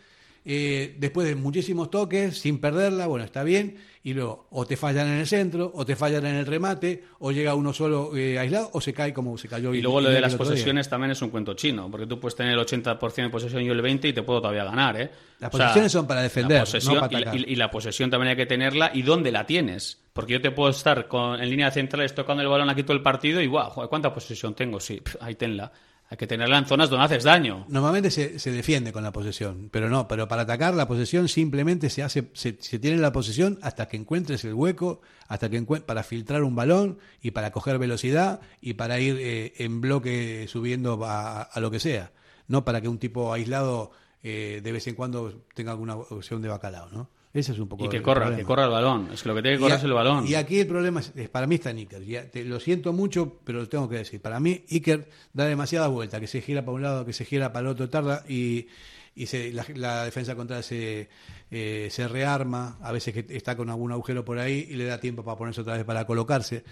[0.48, 5.08] eh, después de muchísimos toques, sin perderla, bueno, está bien, y luego o te fallan
[5.08, 8.70] en el centro, o te fallan en el remate, o llega uno solo eh, aislado,
[8.74, 9.74] o se cae como se cayó.
[9.74, 12.54] Y luego lo de las posesiones también es un cuento chino, porque tú puedes tener
[12.54, 15.10] el 80% de posesión y yo el 20% y te puedo todavía ganar, ¿eh?
[15.39, 17.36] Las posesiones son para defender, no para atacar.
[17.36, 20.00] Y, la posesión también hay que tenerla, y dónde la tienes.
[20.14, 23.02] Porque yo te puedo estar con, en línea central tocando el balón aquí todo el
[23.02, 24.80] partido y, guau, ¿cuánta posesión tengo?
[24.80, 25.72] Sí, ahí tenla.
[26.08, 27.66] Hay que tenerla en zonas donde haces daño.
[27.68, 31.89] Normalmente se, se, defiende con la posesión, pero no, pero para atacar la posesión simplemente
[31.89, 36.43] se hace, se, tiene la posesión hasta que encuentres el hueco, hasta que para filtrar
[36.43, 41.72] un balón y para coger velocidad y para ir eh, en bloque subiendo a, lo
[41.72, 42.12] que sea,
[42.47, 43.89] no para que un tipo aislado
[44.22, 47.10] eh, de vez en cuando tenga alguna opción de bacalao, ¿no?
[47.36, 49.09] Ese es un poco Y que corra, que corra el balón.
[49.13, 50.25] Es que lo que tiene que correr es el balón.
[50.25, 52.31] Y aquí el problema es, para mí está Iker.
[52.31, 54.21] te, lo siento mucho, pero lo tengo que decir.
[54.21, 57.51] Para mí Iker da demasiada vuelta, que se gira para un lado, que se gira
[57.51, 58.67] para el otro, tarda y,
[59.15, 61.09] y se, la, defensa contra se,
[61.51, 65.01] eh, se rearma, a veces que está con algún agujero por ahí y le da
[65.01, 66.63] tiempo para ponerse otra vez para colocarse.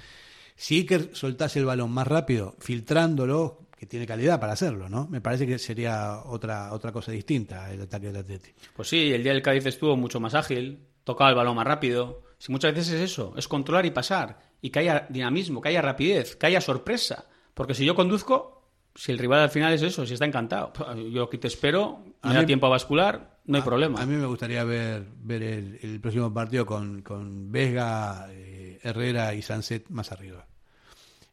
[0.56, 5.08] Si Iker soltase el balón más rápido, filtrándolo, tiene calidad para hacerlo, ¿no?
[5.08, 8.60] Me parece que sería otra, otra cosa distinta el ataque del Atlético.
[8.76, 12.24] Pues sí, el día del Cádiz estuvo mucho más ágil, tocaba el balón más rápido.
[12.38, 15.82] Si muchas veces es eso, es controlar y pasar, y que haya dinamismo, que haya
[15.82, 17.26] rapidez, que haya sorpresa.
[17.54, 20.74] Porque si yo conduzco, si el rival al final es eso, si está encantado,
[21.12, 24.02] yo aquí te espero, me da tiempo a bascular, no hay problema.
[24.02, 29.42] A mí me gustaría ver, ver el, próximo partido con, con Vesga, eh, Herrera y
[29.42, 30.46] Sanset más arriba.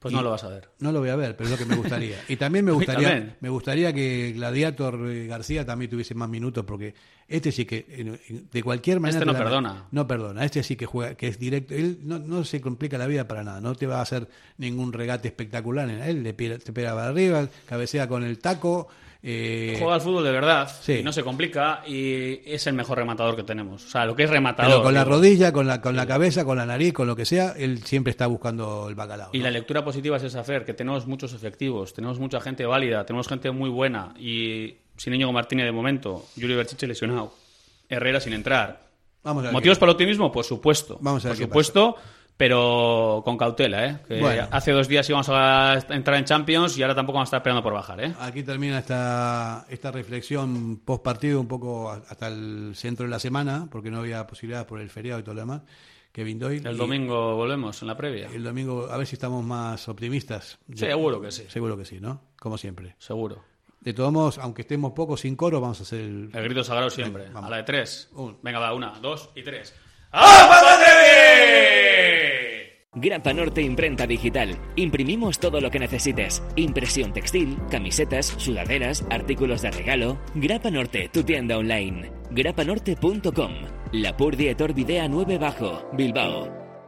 [0.01, 0.67] Pues no lo vas a ver.
[0.79, 2.17] No lo voy a ver, pero es lo que me gustaría.
[2.27, 6.95] Y también me gustaría, me gustaría que Gladiator eh, García también tuviese más minutos, porque
[7.29, 8.19] este sí que,
[8.51, 9.19] de cualquier manera.
[9.19, 9.89] Este no perdona.
[9.91, 10.43] No perdona.
[10.47, 11.75] Este sí que juega, que es directo.
[11.75, 13.61] Él no, no se complica la vida para nada.
[13.61, 14.27] No te va a hacer
[14.57, 15.91] ningún regate espectacular.
[15.91, 18.89] Él le pega, te pega para arriba, cabecea con el taco
[19.23, 20.71] eh, Juega al fútbol de verdad,
[21.05, 23.85] no se complica y es el mejor rematador que tenemos.
[23.85, 24.73] O sea, lo que es rematador.
[24.73, 27.27] Pero con la rodilla, con la, con la cabeza, con la nariz, con lo que
[27.27, 29.31] sea, él siempre está buscando el bacalao.
[29.33, 33.05] Y la lectura positiva es esa, Fer, que tenemos muchos efectivos, tenemos mucha gente válida,
[33.05, 37.35] tenemos gente muy buena y sin Íñigo Martínez de momento, Julio Berchiche lesionado,
[37.89, 38.89] Herrera sin entrar.
[39.23, 40.33] Vamos ¿Motivos para el optimismo?
[40.33, 40.97] Por supuesto.
[41.03, 41.97] Vamos a ver Por supuesto
[42.41, 43.99] pero con cautela, ¿eh?
[44.09, 47.41] Que hace dos días íbamos a entrar en Champions y ahora tampoco vamos a estar
[47.41, 48.15] esperando por bajar, ¿eh?
[48.19, 53.69] Aquí termina esta, esta reflexión post partido un poco hasta el centro de la semana,
[53.71, 55.61] porque no había posibilidad por el feriado y todo lo demás.
[56.13, 56.67] Kevin Doyle.
[56.67, 58.31] El domingo volvemos en la previa.
[58.33, 60.59] El domingo, a ver si estamos más optimistas.
[60.75, 61.45] Seguro que sí.
[61.47, 62.23] Seguro que sí, ¿no?
[62.39, 62.95] Como siempre.
[62.97, 63.45] Seguro.
[63.81, 66.31] De todos modos, aunque estemos pocos sin coro, vamos a hacer el.
[66.33, 67.27] El grito sagrado siempre.
[67.35, 68.09] a la de tres.
[68.43, 69.75] Venga, va, una, dos y tres.
[70.11, 70.49] ¡Ah,
[72.97, 74.57] Grapa Norte Imprenta Digital.
[74.75, 76.43] Imprimimos todo lo que necesites.
[76.57, 80.19] Impresión textil, camisetas, sudaderas, artículos de regalo.
[80.35, 82.11] Grapa Norte, tu tienda online.
[82.33, 83.53] grapanorte.com.
[83.93, 86.70] La Pur Dietor Videa 9 Bajo, Bilbao.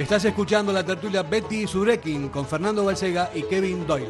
[0.00, 4.08] Estás escuchando la tertulia Betty Surekin con Fernando Balsega y Kevin Doyle.